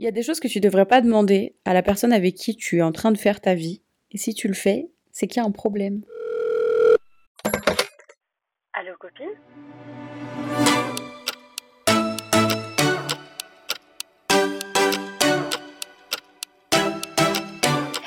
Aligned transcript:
Il 0.00 0.04
y 0.04 0.06
a 0.06 0.12
des 0.12 0.22
choses 0.22 0.38
que 0.38 0.46
tu 0.46 0.60
devrais 0.60 0.86
pas 0.86 1.00
demander 1.00 1.56
à 1.64 1.74
la 1.74 1.82
personne 1.82 2.12
avec 2.12 2.36
qui 2.36 2.54
tu 2.54 2.78
es 2.78 2.82
en 2.82 2.92
train 2.92 3.10
de 3.10 3.18
faire 3.18 3.40
ta 3.40 3.56
vie. 3.56 3.82
Et 4.12 4.16
si 4.16 4.32
tu 4.32 4.46
le 4.46 4.54
fais, 4.54 4.92
c'est 5.10 5.26
qu'il 5.26 5.42
y 5.42 5.44
a 5.44 5.48
un 5.48 5.50
problème. 5.50 6.02
Allô 8.72 8.92
copine? 9.00 9.26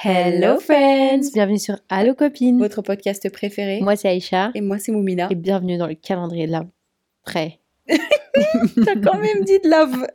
Hello 0.02 0.62
friends 0.62 1.34
Bienvenue 1.34 1.60
sur 1.60 1.76
Allo 1.90 2.16
Copine. 2.16 2.58
Votre 2.58 2.82
podcast 2.82 3.30
préféré. 3.30 3.82
Moi 3.82 3.98
c'est 3.98 4.08
Aïcha. 4.08 4.52
Et 4.56 4.62
moi 4.62 4.80
c'est 4.80 4.94
Moumina. 4.94 5.28
Et 5.30 5.36
bienvenue 5.36 5.78
dans 5.78 5.88
le 5.88 5.96
calendrier 5.96 6.48
de 6.48 6.54
l'après. 6.54 7.60
T'as 7.88 8.96
quand 8.96 9.20
même 9.20 9.44
dit 9.44 9.60
de 9.60 9.70
love. 9.70 10.08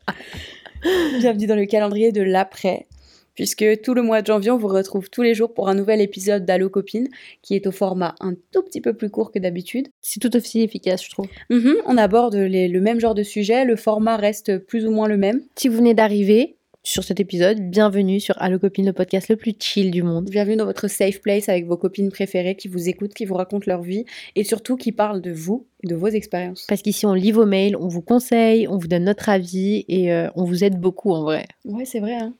bienvenue 1.18 1.46
dans 1.46 1.56
le 1.56 1.66
calendrier 1.66 2.12
de 2.12 2.22
l'après. 2.22 2.86
Puisque 3.34 3.64
tout 3.82 3.92
le 3.92 4.00
mois 4.02 4.22
de 4.22 4.26
janvier, 4.28 4.50
on 4.50 4.56
vous 4.56 4.68
retrouve 4.68 5.10
tous 5.10 5.20
les 5.22 5.34
jours 5.34 5.52
pour 5.52 5.68
un 5.68 5.74
nouvel 5.74 6.00
épisode 6.00 6.46
d'Allo 6.46 6.70
Copine, 6.70 7.08
qui 7.42 7.54
est 7.54 7.66
au 7.66 7.70
format 7.72 8.14
un 8.20 8.34
tout 8.52 8.62
petit 8.62 8.80
peu 8.80 8.94
plus 8.94 9.10
court 9.10 9.30
que 9.30 9.38
d'habitude. 9.38 9.88
C'est 10.00 10.20
tout 10.20 10.34
aussi 10.34 10.62
efficace, 10.62 11.04
je 11.04 11.10
trouve. 11.10 11.26
Mhm, 11.50 11.74
on 11.84 11.98
aborde 11.98 12.34
les- 12.36 12.68
le 12.68 12.80
même 12.80 12.98
genre 12.98 13.14
de 13.14 13.22
sujet, 13.22 13.64
le 13.66 13.76
format 13.76 14.16
reste 14.16 14.56
plus 14.58 14.86
ou 14.86 14.90
moins 14.90 15.06
le 15.08 15.18
même. 15.18 15.42
Si 15.56 15.68
vous 15.68 15.76
venez 15.76 15.92
d'arriver 15.92 16.56
sur 16.86 17.02
cet 17.02 17.18
épisode, 17.18 17.58
bienvenue 17.68 18.20
sur 18.20 18.40
Allo 18.40 18.60
Copine, 18.60 18.86
le 18.86 18.92
podcast 18.92 19.28
le 19.28 19.34
plus 19.34 19.54
chill 19.58 19.90
du 19.90 20.04
monde. 20.04 20.30
Bienvenue 20.30 20.54
dans 20.54 20.66
votre 20.66 20.86
safe 20.86 21.20
place 21.20 21.48
avec 21.48 21.66
vos 21.66 21.76
copines 21.76 22.12
préférées 22.12 22.54
qui 22.54 22.68
vous 22.68 22.88
écoutent, 22.88 23.12
qui 23.12 23.24
vous 23.24 23.34
racontent 23.34 23.64
leur 23.66 23.82
vie 23.82 24.04
et 24.36 24.44
surtout 24.44 24.76
qui 24.76 24.92
parlent 24.92 25.20
de 25.20 25.32
vous 25.32 25.66
et 25.82 25.88
de 25.88 25.96
vos 25.96 26.06
expériences. 26.06 26.64
Parce 26.68 26.82
qu'ici 26.82 27.04
on 27.04 27.12
lit 27.12 27.32
vos 27.32 27.44
mails, 27.44 27.74
on 27.76 27.88
vous 27.88 28.02
conseille, 28.02 28.68
on 28.68 28.78
vous 28.78 28.86
donne 28.86 29.02
notre 29.02 29.28
avis 29.28 29.84
et 29.88 30.12
euh, 30.12 30.28
on 30.36 30.44
vous 30.44 30.62
aide 30.62 30.78
beaucoup 30.78 31.10
en 31.10 31.24
vrai. 31.24 31.46
Ouais, 31.64 31.84
c'est 31.84 31.98
vrai. 31.98 32.14
hein. 32.14 32.34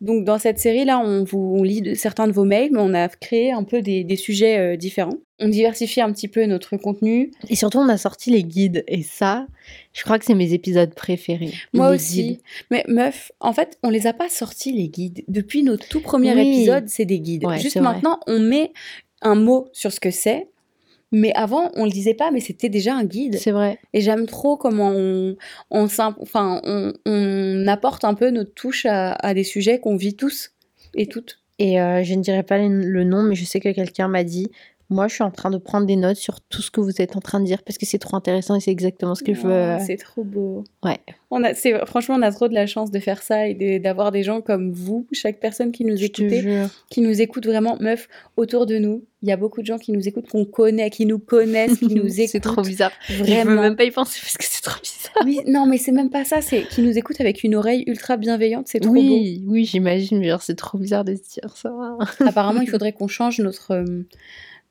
Donc 0.00 0.24
dans 0.24 0.38
cette 0.38 0.58
série-là, 0.58 0.98
on 1.04 1.24
vous 1.24 1.54
on 1.58 1.62
lit 1.62 1.82
de- 1.82 1.94
certains 1.94 2.26
de 2.26 2.32
vos 2.32 2.44
mails, 2.44 2.70
mais 2.72 2.80
on 2.80 2.94
a 2.94 3.08
créé 3.08 3.52
un 3.52 3.64
peu 3.64 3.82
des, 3.82 4.04
des 4.04 4.16
sujets 4.16 4.58
euh, 4.58 4.76
différents. 4.76 5.16
On 5.42 5.48
diversifie 5.48 6.00
un 6.02 6.12
petit 6.12 6.28
peu 6.28 6.44
notre 6.46 6.76
contenu. 6.76 7.30
Et 7.48 7.56
surtout 7.56 7.78
on 7.78 7.88
a 7.88 7.96
sorti 7.96 8.30
les 8.30 8.44
guides 8.44 8.84
et 8.88 9.02
ça, 9.02 9.46
je 9.94 10.02
crois 10.02 10.18
que 10.18 10.24
c'est 10.26 10.34
mes 10.34 10.52
épisodes 10.52 10.94
préférés. 10.94 11.52
Moi 11.72 11.88
Les 11.90 11.94
aussi. 11.96 12.22
guides. 12.24 12.40
Mais 12.70 12.84
meuf, 12.88 13.32
en 13.40 13.52
fait, 13.52 13.78
on 13.82 13.88
les 13.90 14.06
a 14.06 14.12
pas 14.12 14.28
sortis 14.28 14.72
les 14.72 14.88
guides. 14.88 15.24
Depuis 15.28 15.62
nos 15.62 15.76
tout 15.78 16.00
premiers 16.00 16.34
Oui. 16.34 16.40
épisodes, 16.48 16.84
c'est 16.88 17.06
des 17.06 17.20
guides. 17.20 17.46
Ouais, 17.46 17.58
Juste 17.58 17.76
vrai. 17.78 17.84
maintenant, 17.84 18.20
on 18.26 18.38
met 18.38 18.72
un 19.22 19.34
mot 19.34 19.68
sur 19.72 19.92
ce 19.92 20.00
que 20.00 20.10
c'est. 20.10 20.48
Mais 21.12 21.32
avant, 21.34 21.70
on 21.74 21.84
le 21.84 21.90
disait 21.90 22.14
pas, 22.14 22.30
mais 22.30 22.40
c'était 22.40 22.68
déjà 22.68 22.94
un 22.94 23.04
guide. 23.04 23.36
C'est 23.38 23.50
vrai. 23.50 23.78
Et 23.92 24.00
j'aime 24.00 24.26
trop 24.26 24.56
comment 24.56 24.92
on, 24.94 25.36
on, 25.70 25.84
enfin, 25.84 26.60
on, 26.64 26.92
on 27.04 27.66
apporte 27.66 28.04
un 28.04 28.14
peu 28.14 28.30
notre 28.30 28.54
touche 28.54 28.86
à, 28.86 29.12
à 29.12 29.34
des 29.34 29.44
sujets 29.44 29.80
qu'on 29.80 29.96
vit 29.96 30.14
tous 30.14 30.52
et 30.94 31.06
toutes. 31.06 31.40
Et 31.58 31.80
euh, 31.80 32.02
je 32.02 32.14
ne 32.14 32.22
dirai 32.22 32.42
pas 32.42 32.58
le 32.58 33.04
nom, 33.04 33.22
mais 33.22 33.34
je 33.34 33.44
sais 33.44 33.60
que 33.60 33.70
quelqu'un 33.70 34.08
m'a 34.08 34.24
dit 34.24 34.50
Moi, 34.90 35.06
je 35.08 35.14
suis 35.14 35.22
en 35.22 35.30
train 35.30 35.50
de 35.50 35.56
prendre 35.58 35.86
des 35.86 35.94
notes 35.96 36.16
sur 36.16 36.40
tout 36.40 36.62
ce 36.62 36.70
que 36.70 36.80
vous 36.80 37.00
êtes 37.00 37.14
en 37.16 37.20
train 37.20 37.38
de 37.38 37.44
dire 37.46 37.62
parce 37.62 37.78
que 37.78 37.86
c'est 37.86 37.98
trop 37.98 38.16
intéressant 38.16 38.56
et 38.56 38.60
c'est 38.60 38.72
exactement 38.72 39.14
ce 39.14 39.22
que 39.22 39.32
je 39.34 39.40
veux. 39.40 39.52
euh, 39.52 39.78
C'est 39.86 39.96
trop 39.96 40.24
beau. 40.24 40.64
Ouais. 40.84 40.98
On 41.30 41.44
a, 41.44 41.54
c'est, 41.54 41.86
franchement, 41.86 42.16
on 42.18 42.22
a 42.22 42.32
trop 42.32 42.48
de 42.48 42.54
la 42.54 42.66
chance 42.66 42.90
de 42.90 42.98
faire 42.98 43.22
ça 43.22 43.46
et 43.46 43.54
de- 43.54 43.78
d'avoir 43.78 44.10
des 44.10 44.24
gens 44.24 44.40
comme 44.40 44.72
vous, 44.72 45.06
chaque 45.12 45.38
personne 45.38 45.70
qui 45.70 45.84
nous 45.84 46.02
écoute, 46.02 46.24
qui 46.90 47.00
nous 47.02 47.20
écoute 47.22 47.46
vraiment, 47.46 47.76
meuf, 47.80 48.08
autour 48.36 48.66
de 48.66 48.78
nous. 48.78 49.04
Il 49.22 49.28
y 49.28 49.32
a 49.32 49.36
beaucoup 49.36 49.60
de 49.60 49.66
gens 49.66 49.78
qui 49.78 49.92
nous 49.92 50.08
écoutent, 50.08 50.28
qu'on 50.28 50.44
connaît, 50.44 50.90
qui 50.90 51.06
nous 51.06 51.18
connaissent, 51.20 51.78
qui 51.78 51.94
nous 51.94 52.06
écoutent. 52.20 52.30
c'est 52.32 52.40
trop 52.40 52.62
bizarre. 52.62 52.90
Je 53.08 53.14
veux 53.22 53.24
Vraiment. 53.24 53.62
même 53.62 53.76
pas 53.76 53.84
y 53.84 53.90
penser 53.92 54.18
parce 54.22 54.36
que 54.38 54.44
c'est 54.44 54.62
trop 54.62 54.80
bizarre. 54.82 55.22
Oui, 55.24 55.40
non, 55.46 55.66
mais 55.66 55.76
c'est 55.78 55.92
même 55.92 56.10
pas 56.10 56.24
ça. 56.24 56.40
C'est 56.40 56.62
qui 56.66 56.82
nous 56.82 56.98
écoutent 56.98 57.20
avec 57.20 57.44
une 57.44 57.54
oreille 57.54 57.84
ultra 57.86 58.16
bienveillante. 58.16 58.66
C'est 58.68 58.80
trop 58.80 58.92
beau. 58.92 58.98
Oui, 58.98 59.44
oui, 59.46 59.64
j'imagine. 59.66 60.36
C'est 60.40 60.56
trop 60.56 60.78
bizarre 60.78 61.04
de 61.04 61.14
se 61.14 61.20
dire 61.40 61.56
ça. 61.56 61.70
Apparemment, 62.26 62.60
il 62.62 62.68
faudrait 62.68 62.92
qu'on 62.92 63.08
change 63.08 63.38
notre. 63.40 63.72
euh, 63.72 64.02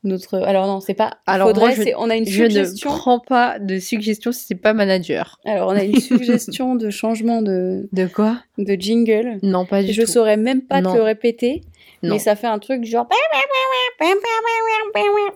notre... 0.02 0.38
Alors, 0.38 0.66
non, 0.66 0.80
c'est 0.80 0.94
pas. 0.94 1.18
Alors, 1.26 1.48
faudrait, 1.48 1.76
moi, 1.76 1.84
je- 1.86 1.92
on 1.98 2.08
a 2.10 2.16
une 2.16 2.26
Je 2.26 2.44
ne 2.44 2.48
suggestion. 2.48 2.90
prends 2.90 3.18
pas 3.20 3.58
de 3.58 3.78
suggestions 3.78 4.32
si 4.32 4.46
c'est 4.46 4.54
pas 4.54 4.72
manager. 4.72 5.38
Alors, 5.44 5.68
on 5.68 5.76
a 5.76 5.84
une 5.84 6.00
suggestion 6.00 6.74
de 6.74 6.88
changement 6.90 7.42
de, 7.42 7.88
De 7.92 8.06
quoi? 8.06 8.42
de 8.58 8.74
jingle. 8.74 9.38
Non, 9.42 9.66
pas 9.66 9.82
du 9.82 9.92
Je 9.92 10.02
tout. 10.02 10.10
saurais 10.12 10.36
même 10.36 10.62
pas 10.62 10.80
Non. 10.80 10.92
te 10.92 10.96
le 10.96 11.02
répéter, 11.02 11.62
Non. 12.02 12.14
mais 12.14 12.18
ça 12.18 12.34
fait 12.36 12.46
un 12.46 12.58
truc 12.58 12.84
genre. 12.84 13.08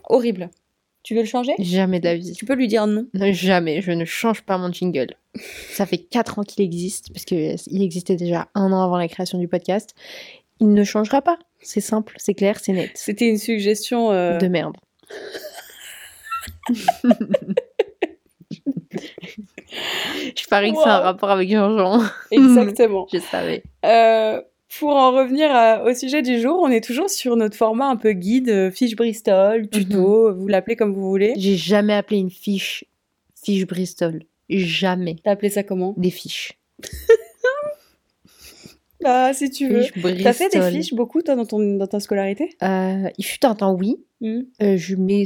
Horrible. 0.08 0.50
Tu 1.02 1.14
veux 1.14 1.20
le 1.20 1.26
changer? 1.26 1.52
Jamais 1.58 2.00
de 2.00 2.06
la 2.06 2.16
vie. 2.16 2.32
Tu 2.32 2.46
peux 2.46 2.54
lui 2.54 2.66
dire 2.66 2.86
non. 2.86 3.06
Non, 3.12 3.30
jamais, 3.32 3.82
je 3.82 3.92
ne 3.92 4.06
change 4.06 4.40
pas 4.42 4.56
mon 4.56 4.72
jingle. 4.72 5.14
Ça 5.70 5.84
fait 5.84 5.98
4 5.98 6.38
ans 6.38 6.42
qu'il 6.44 6.64
existe, 6.64 7.12
parce 7.12 7.26
qu'il 7.26 7.82
existait 7.82 8.16
déjà 8.16 8.48
un 8.54 8.72
an 8.72 8.82
avant 8.82 8.96
la 8.96 9.06
création 9.08 9.38
du 9.38 9.46
podcast. 9.46 9.94
Il 10.60 10.72
ne 10.72 10.82
changera 10.84 11.20
pas. 11.20 11.38
C'est 11.64 11.80
simple, 11.80 12.14
c'est 12.18 12.34
clair, 12.34 12.58
c'est 12.62 12.72
net. 12.72 12.90
C'était 12.94 13.26
une 13.28 13.38
suggestion. 13.38 14.10
euh, 14.12 14.38
De 14.38 14.46
merde. 14.48 14.76
je 20.36 20.46
parie 20.48 20.72
que 20.72 20.78
c'est 20.82 20.88
un 20.88 20.98
rapport 21.00 21.30
avec 21.30 21.48
Jean-Jean. 21.50 22.02
Exactement. 22.30 23.06
je 23.12 23.18
savais. 23.18 23.62
Euh, 23.84 24.40
pour 24.78 24.90
en 24.90 25.12
revenir 25.12 25.50
à- 25.54 25.82
au 25.84 25.94
sujet 25.94 26.22
du 26.22 26.40
jour, 26.40 26.60
on 26.62 26.68
est 26.68 26.82
toujours 26.84 27.10
sur 27.10 27.36
notre 27.36 27.56
format 27.56 27.86
un 27.88 27.96
peu 27.96 28.12
guide, 28.12 28.48
euh, 28.48 28.70
fiche 28.70 28.96
Bristol, 28.96 29.68
tuto, 29.68 30.34
vous 30.34 30.46
l'appelez 30.48 30.76
comme 30.76 30.92
vous 30.94 31.08
voulez. 31.08 31.34
J'ai 31.36 31.56
jamais 31.56 31.94
appelé 31.94 32.18
une 32.18 32.30
fiche 32.30 32.84
fiche 33.42 33.66
Bristol. 33.66 34.22
Jamais. 34.48 35.16
T'as 35.22 35.32
appelé 35.32 35.50
ça 35.50 35.62
comment? 35.62 35.94
Des 35.96 36.10
fiches. 36.10 36.52
Bah, 39.04 39.34
si 39.34 39.50
tu 39.50 39.68
veux. 39.68 39.84
T'as 40.22 40.32
fait 40.32 40.48
des 40.48 40.70
fiches 40.70 40.94
beaucoup, 40.94 41.20
toi, 41.22 41.36
dans, 41.36 41.44
ton, 41.44 41.76
dans 41.76 41.86
ta 41.86 42.00
scolarité? 42.00 42.56
Euh, 42.62 43.08
il 43.18 43.24
fut 43.24 43.44
un 43.44 43.54
temps, 43.54 43.74
oui. 43.74 43.96
Hmm. 44.20 44.40
Euh, 44.62 44.76
je, 44.78 44.96
mais 44.96 45.24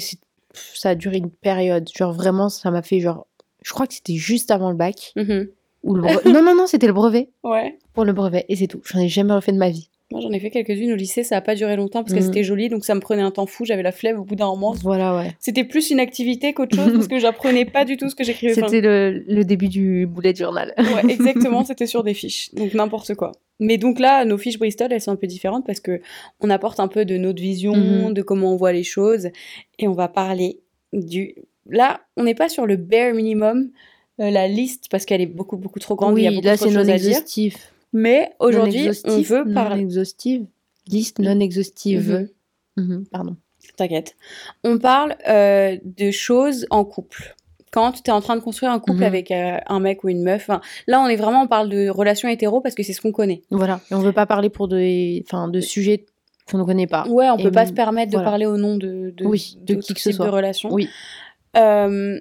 ça 0.53 0.91
a 0.91 0.95
duré 0.97 1.19
une 1.19 1.31
période. 1.31 1.89
Genre 1.97 2.13
vraiment, 2.13 2.49
ça 2.49 2.71
m'a 2.71 2.83
fait 2.83 3.01
genre. 3.01 3.27
Je 3.63 3.73
crois 3.73 3.87
que 3.87 3.95
c'était 3.95 4.17
juste 4.17 4.51
avant 4.51 4.71
le 4.71 4.77
bac. 4.77 5.13
Mhm. 5.17 5.49
Ou 5.85 5.95
le 5.95 6.03
brevet. 6.03 6.31
non, 6.31 6.43
non, 6.43 6.57
non, 6.57 6.67
c'était 6.67 6.89
le 6.89 6.93
brevet. 6.93 7.31
Ouais. 7.45 7.79
Pour 7.93 8.05
le 8.05 8.13
brevet. 8.13 8.45
Et 8.49 8.57
c'est 8.57 8.67
tout. 8.67 8.81
J'en 8.85 8.99
ai 8.99 9.09
jamais 9.09 9.33
refait 9.33 9.53
de 9.53 9.59
ma 9.59 9.71
vie. 9.71 9.89
Moi, 10.11 10.21
j'en 10.23 10.31
ai 10.31 10.41
fait 10.41 10.49
quelques-unes 10.51 10.93
au 10.93 10.97
lycée, 10.97 11.23
ça 11.23 11.37
a 11.37 11.41
pas 11.43 11.55
duré 11.55 11.77
longtemps 11.77 12.03
parce 12.03 12.15
que 12.15 12.21
Mhm. 12.21 12.25
c'était 12.27 12.43
joli, 12.43 12.71
donc 12.71 12.85
ça 12.87 12.95
me 12.95 13.01
prenait 13.01 13.21
un 13.21 13.31
temps 13.31 13.45
fou, 13.45 13.67
j'avais 13.67 13.83
la 13.83 13.93
flemme 13.93 14.19
au 14.19 14.25
bout 14.25 14.37
d'un 14.37 14.47
moment. 14.47 14.73
Voilà, 14.83 15.15
ouais. 15.17 15.37
C'était 15.39 15.65
plus 15.65 15.91
une 15.91 16.01
activité 16.01 16.55
qu'autre 16.55 16.75
chose 16.75 16.93
parce 16.95 17.09
que 17.09 17.19
j'apprenais 17.21 17.67
pas 17.67 17.85
du 17.85 17.99
tout 17.99 18.09
ce 18.09 18.15
que 18.15 18.25
j'écrivais. 18.25 18.55
C'était 18.55 18.81
le, 18.81 19.23
le 19.29 19.45
début 19.45 19.69
du 19.69 20.07
bullet 20.07 20.35
journal. 20.35 20.73
Ouais, 20.79 21.03
exactement, 21.13 21.63
c'était 21.65 21.87
sur 21.87 22.05
des 22.05 22.15
fiches, 22.15 22.55
donc 22.55 22.73
n'importe 22.73 23.15
quoi. 23.17 23.33
Mais 23.61 23.77
donc 23.77 23.99
là, 23.99 24.25
nos 24.25 24.39
fiches 24.39 24.59
Bristol, 24.59 24.89
elles 24.93 25.01
sont 25.03 25.11
un 25.11 25.17
peu 25.17 25.27
différentes 25.27 25.67
parce 25.67 25.81
que 25.81 26.01
on 26.41 26.49
apporte 26.49 26.81
un 26.81 26.89
peu 26.89 27.05
de 27.05 27.17
notre 27.19 27.43
vision, 27.43 27.75
Mhm. 27.77 28.15
de 28.15 28.23
comment 28.23 28.53
on 28.53 28.57
voit 28.57 28.73
les 28.73 28.85
choses, 28.85 29.29
et 29.79 29.89
on 29.89 29.93
va 29.93 30.09
parler 30.09 30.61
du. 30.95 31.35
Là, 31.69 32.01
on 32.17 32.23
n'est 32.23 32.35
pas 32.37 32.49
sur 32.49 32.65
le 32.65 32.77
bare 32.77 33.13
minimum, 33.13 33.71
euh, 34.21 34.31
la 34.31 34.49
liste, 34.49 34.85
parce 34.91 35.05
qu'elle 35.05 35.21
est 35.21 35.27
beaucoup 35.27 35.59
beaucoup 35.59 35.81
trop 35.81 35.97
grande. 35.97 36.17
il 36.19 36.23
y 36.23 36.27
a 36.27 36.31
oui, 36.31 36.37
beaucoup 36.37 36.47
là 36.47 36.57
c'est 36.57 36.71
non 36.71 36.85
exhaustif. 36.85 37.75
Mais 37.93 38.33
aujourd'hui, 38.39 38.87
Non 38.87 38.93
on 39.07 39.21
veut 39.23 39.45
non 39.45 39.55
parler. 39.55 39.83
exhaustive. 39.83 40.47
Liste 40.89 41.19
non 41.19 41.41
exhaustive. 41.41 42.29
Mhm. 42.77 42.85
Mhm, 42.85 43.05
pardon. 43.11 43.37
T'inquiète. 43.77 44.17
On 44.65 44.79
parle 44.79 45.17
euh, 45.29 45.77
de 45.85 46.11
choses 46.11 46.67
en 46.71 46.85
couple. 46.85 47.35
Quand 47.71 47.93
tu 47.93 48.01
es 48.07 48.11
en 48.11 48.21
train 48.21 48.35
de 48.37 48.41
construire 48.41 48.73
un 48.73 48.79
couple 48.79 48.99
Mhm. 49.01 49.03
avec 49.05 49.31
euh, 49.31 49.59
un 49.67 49.79
mec 49.81 50.03
ou 50.05 50.09
une 50.09 50.23
meuf, 50.23 50.43
enfin, 50.49 50.61
là 50.87 51.01
on 51.01 51.07
est 51.07 51.17
vraiment, 51.17 51.43
on 51.43 51.47
parle 51.47 51.69
de 51.69 51.89
relations 51.89 52.29
hétéro 52.29 52.61
parce 52.61 52.75
que 52.75 52.83
c'est 52.83 52.93
ce 52.95 53.01
qu'on 53.01 53.13
connaît. 53.13 53.43
Voilà. 53.51 53.81
Et 53.91 53.95
on 53.95 54.01
veut 54.01 54.13
pas 54.13 54.27
parler 54.27 54.49
pour 54.49 54.69
des, 54.69 55.23
enfin, 55.27 55.49
de 55.49 55.61
sujets 55.61 56.07
qu'on 56.51 56.59
ne 56.59 56.65
connaît 56.65 56.87
pas. 56.87 57.07
Ouais, 57.09 57.29
on 57.29 57.37
Et 57.37 57.43
peut 57.43 57.51
pas 57.51 57.67
se 57.67 57.73
permettre 57.75 58.11
de 58.13 58.17
parler 58.23 58.47
au 58.47 58.57
nom 58.57 58.77
de, 58.77 59.13
de, 59.17 59.25
Oui, 59.27 59.59
de 59.63 59.75
qui 59.75 59.93
que 59.95 60.01
ce 60.01 60.13
soit. 60.13 60.27
de 60.27 60.31
relations. 60.31 60.71
Oui. 60.73 60.89
Euh, 61.57 62.19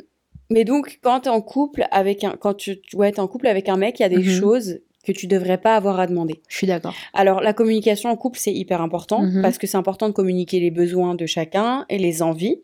mais 0.50 0.66
donc, 0.66 1.00
quand 1.02 1.22
tu 1.22 1.30
es 1.30 1.32
en 1.32 1.42
couple 1.42 1.86
avec 1.92 2.24
un, 2.26 2.32
quand 2.32 2.54
tu, 2.56 2.80
ouais, 2.94 3.12
t'es 3.12 3.20
en 3.22 3.28
couple 3.28 3.48
avec 3.48 3.70
un 3.70 3.78
mec, 3.78 4.00
il 4.00 4.04
y 4.04 4.06
a 4.06 4.10
des 4.10 4.24
choses 4.24 4.80
que 5.08 5.12
tu 5.14 5.26
devrais 5.28 5.58
pas 5.58 5.76
avoir 5.76 6.00
à 6.00 6.06
demander. 6.08 6.42
Je 6.50 6.58
suis 6.58 6.68
d'accord. 6.68 6.94
Alors, 7.14 7.42
la 7.42 7.54
communication 7.54 8.10
en 8.10 8.16
couple, 8.16 8.38
c'est 8.40 8.54
hyper 8.54 8.82
important 8.82 9.22
Mhm. 9.24 9.42
parce 9.42 9.58
que 9.58 9.66
c'est 9.66 9.78
important 9.78 10.08
de 10.10 10.14
communiquer 10.14 10.60
les 10.60 10.72
besoins 10.72 11.16
de 11.16 11.26
chacun 11.26 11.86
et 11.90 11.98
les 11.98 12.22
envies. 12.22 12.62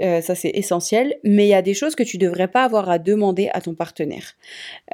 Euh, 0.00 0.20
ça, 0.20 0.34
c'est 0.34 0.50
essentiel. 0.54 1.14
Mais 1.22 1.44
il 1.46 1.50
y 1.50 1.54
a 1.54 1.62
des 1.62 1.72
choses 1.74 1.94
que 1.94 2.02
tu 2.02 2.18
devrais 2.18 2.48
pas 2.48 2.64
avoir 2.64 2.90
à 2.90 2.98
demander 2.98 3.48
à 3.52 3.60
ton 3.60 3.74
partenaire. 3.74 4.34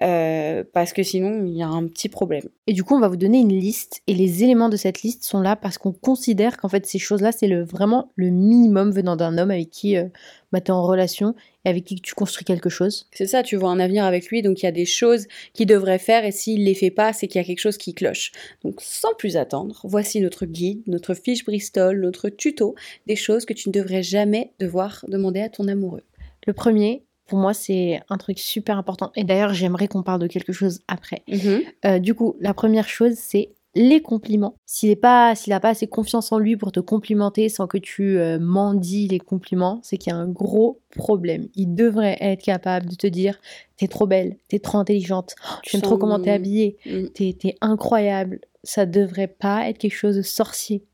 Euh, 0.03 0.63
parce 0.75 0.93
que 0.93 1.03
sinon, 1.03 1.45
il 1.47 1.57
y 1.57 1.63
a 1.63 1.69
un 1.69 1.87
petit 1.87 2.11
problème. 2.11 2.43
Et 2.67 2.75
du 2.75 2.85
coup, 2.85 2.95
on 2.97 3.01
va 3.01 3.09
vous 3.09 3.17
donner 3.17 3.39
une 3.39 3.49
liste 3.59 4.03
et 4.07 4.15
les 4.15 4.45
éléments 4.45 4.69
de 4.69 4.77
cette 4.77 5.01
liste 5.03 5.25
sont 5.25 5.41
là 5.41 5.57
parce 5.57 5.79
qu'on 5.79 5.93
considère 5.93 6.59
qu'en 6.59 6.69
fait 6.69 6.85
ces 6.85 6.99
choses-là, 6.99 7.33
c'est 7.33 7.47
le, 7.49 7.65
vraiment 7.65 8.11
le 8.15 8.29
minimum 8.29 8.91
venant 8.91 9.17
d'un 9.17 9.39
homme 9.39 9.51
avec 9.51 9.71
qui 9.71 9.97
euh, 9.97 10.05
bah, 10.53 10.61
tu 10.61 10.69
es 10.69 10.71
en 10.71 10.83
relation 10.83 11.35
et 11.65 11.69
avec 11.69 11.85
qui 11.85 11.97
tu 11.97 12.15
construis 12.15 12.45
quelque 12.45 12.69
chose. 12.69 13.07
C'est 13.13 13.27
ça, 13.27 13.43
tu 13.43 13.57
vois 13.57 13.71
un 13.71 13.81
avenir 13.81 14.05
avec 14.05 14.29
lui, 14.29 14.43
donc 14.43 14.63
il 14.63 14.65
y 14.65 14.69
a 14.69 14.73
des 14.73 14.87
choses 14.87 15.27
qu'il 15.53 15.67
devrait 15.67 15.99
faire 15.99 16.25
et 16.25 16.33
s'il 16.33 16.65
les 16.65 16.75
fait 16.75 16.91
pas, 16.91 17.13
c'est 17.13 17.29
qu'il 17.29 17.41
y 17.41 17.45
a 17.45 17.47
quelque 17.47 17.61
chose 17.61 17.77
qui 17.77 17.95
cloche. 17.95 18.33
Donc 18.65 18.81
sans 18.81 19.15
plus 19.15 19.37
attendre, 19.37 19.81
voici 19.85 20.21
notre 20.21 20.47
guide, 20.47 20.83
notre 20.87 21.15
fiche 21.15 21.45
Bristol, 21.45 22.01
notre 22.01 22.29
tuto, 22.29 22.75
des 23.07 23.17
choses 23.17 23.45
que 23.45 23.53
tu 23.53 23.69
ne 23.69 23.73
devrais 23.73 24.03
jamais 24.03 24.53
devoir 24.59 25.05
demander 25.09 25.41
à 25.41 25.49
ton 25.49 25.69
amoureux. 25.69 26.03
Le 26.47 26.53
premier, 26.53 27.05
pour 27.27 27.39
moi, 27.39 27.55
c'est 27.55 28.01
un 28.09 28.19
truc 28.19 28.41
super 28.41 28.77
important. 28.77 29.13
Et 29.15 29.23
d'ailleurs, 29.23 29.55
j'aimerais 29.55 29.87
qu'on 29.87 30.03
parle 30.03 30.21
de 30.21 30.27
quelque 30.27 30.53
chose 30.53 30.81
après. 30.89 31.23
Mhm. 31.29 31.63
Euh, 31.85 31.99
du 32.01 32.15
coup, 32.15 32.37
la 32.41 32.55
première 32.55 32.89
chose, 32.89 33.15
c'est 33.15 33.51
les 33.75 34.03
compliments. 34.03 34.57
S'il 34.67 34.91
n'a 34.91 34.97
pas, 34.97 35.35
pas 35.61 35.69
assez 35.69 35.87
confiance 35.87 36.33
en 36.33 36.39
lui 36.39 36.57
pour 36.57 36.73
te 36.73 36.81
complimenter 36.81 37.49
sans 37.49 37.67
que 37.67 37.79
tu 37.79 38.19
euh, 38.19 38.39
mendies 38.41 39.09
les 39.09 39.19
compliments, 39.19 39.81
c'est 39.83 39.97
qu'il 39.97 40.13
y 40.13 40.17
a 40.17 40.19
un 40.19 40.29
gros 40.29 40.81
problème. 40.97 41.49
Il 41.55 41.75
devrait 41.75 42.17
être 42.21 42.43
capable 42.43 42.87
de 42.87 42.95
te 42.95 43.07
dire 43.07 43.39
T'es 43.77 43.89
trop 43.89 44.07
belle, 44.07 44.37
t'es 44.49 44.59
trop 44.59 44.79
intelligente, 44.79 45.35
oh, 45.45 45.55
Tu 45.63 45.73
j'aime 45.73 45.83
trop 45.83 45.97
comment 45.97 46.21
t'es 46.21 46.31
habillée, 46.31 46.77
t'es 47.15 47.37
t'es 47.39 47.57
incroyable. 47.61 48.41
Ça 48.63 48.85
devrait 48.85 49.29
pas 49.29 49.69
être 49.71 49.79
quelque 49.79 49.95
chose 49.95 50.17
de 50.17 50.23
sorcier. 50.23 50.85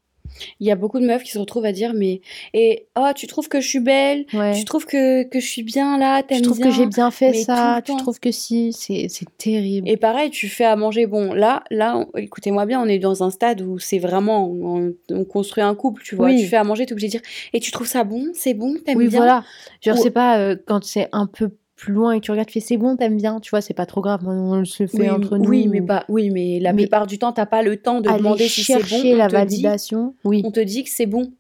Il 0.61 0.67
y 0.67 0.71
a 0.71 0.77
beaucoup 0.77 1.01
de 1.01 1.07
meufs 1.07 1.23
qui 1.23 1.31
se 1.31 1.39
retrouvent 1.39 1.65
à 1.65 1.73
dire 1.73 1.93
mais 1.95 2.21
et 2.55 2.87
oh 2.97 3.09
tu 3.15 3.27
trouves 3.27 3.49
que 3.49 3.61
je 3.61 3.69
suis 3.69 3.81
belle, 3.81 4.27
Ouais. 4.33 4.53
tu 4.55 4.65
trouves 4.65 4.87
que, 4.87 5.23
que 5.25 5.41
je 5.41 5.47
suis 5.47 5.63
bien 5.63 5.99
là, 5.99 6.23
Tu 6.23 6.29
t'aimes 6.29 6.43
trouves 6.43 6.59
bien. 6.59 6.67
que 6.69 6.73
j'ai 6.75 6.87
bien 6.87 7.11
fait 7.11 7.33
ça, 7.35 7.81
tu 7.85 7.97
trouves 7.97 8.21
que 8.21 8.31
si, 8.31 8.73
c'est 8.73 9.07
c'est 9.09 9.27
terrible. 9.39 9.89
Et 9.89 9.97
pareil, 9.97 10.31
tu 10.31 10.49
fais 10.49 10.65
à 10.65 10.77
manger. 10.77 11.07
Bon, 11.07 11.33
là, 11.33 11.63
là, 11.71 12.05
écoutez-moi 12.17 12.67
bien, 12.67 12.81
on 12.83 12.87
est 12.87 12.99
dans 12.99 13.23
un 13.23 13.31
stade 13.31 13.61
où 13.63 13.79
c'est 13.79 13.99
vraiment, 13.99 14.49
on, 14.49 14.95
on 15.11 15.25
construit 15.25 15.63
un 15.65 15.75
couple, 15.75 16.03
tu 16.03 16.15
vois. 16.17 16.27
Oui. 16.27 16.41
Tu 16.43 16.47
fais 16.49 16.57
à 16.57 16.65
manger, 16.65 16.87
t'es 16.87 16.93
obligé 16.93 17.07
de 17.09 17.13
dire, 17.13 17.23
et 17.53 17.61
tu 17.61 17.71
trouves 17.71 17.87
ça 17.87 18.05
bon, 18.05 18.27
c'est 18.35 18.55
bon, 18.55 18.75
t'aimes 18.85 18.99
oui, 18.99 19.09
bien? 19.09 19.19
voilà. 19.19 19.45
Genre, 19.83 19.99
Ou- 19.99 20.03
c'est 20.03 20.11
pas 20.11 20.39
euh, 20.39 20.57
quand 20.67 20.85
c'est 20.85 21.09
un 21.13 21.27
peu 21.27 21.51
plus 21.77 21.93
loin 21.93 22.13
et 22.13 22.21
que 22.21 22.25
tu 22.25 22.31
regardes, 22.31 22.49
tu 22.49 22.55
fais 22.55 22.67
c'est 22.67 22.77
bon, 22.79 22.97
t'aimes 22.97 23.17
bien, 23.19 23.39
tu 23.39 23.51
vois, 23.51 23.61
c'est 23.61 23.75
pas 23.75 23.87
trop 23.87 24.01
grave, 24.01 24.27
on 24.27 24.65
se 24.65 24.87
fait 24.87 24.99
Oui, 24.99 25.11
entre 25.11 25.37
nous. 25.37 25.49
oui, 25.49 25.69
mais 25.69 25.83
pas, 25.83 26.05
oui, 26.09 26.31
mais 26.31 26.59
la 26.59 26.73
Mais 26.73 26.85
plupart 26.85 27.07
du 27.07 27.19
temps, 27.19 27.33
t'as 27.33 27.47
pas 27.47 27.63
le 27.63 27.77
temps 27.77 28.01
de 28.01 28.09
demander 28.11 28.49
si 28.49 28.63
c'est 28.65 28.75
bon. 28.83 29.03
on 29.13 29.17
la 29.17 29.27
dit- 29.29 29.35
validation. 29.35 30.15
Oui. 30.25 30.43
on 30.45 30.51
te 30.51 30.61
dit 30.61 30.85
que 30.85 30.91
c'est 30.91 31.07
bon. 31.07 31.31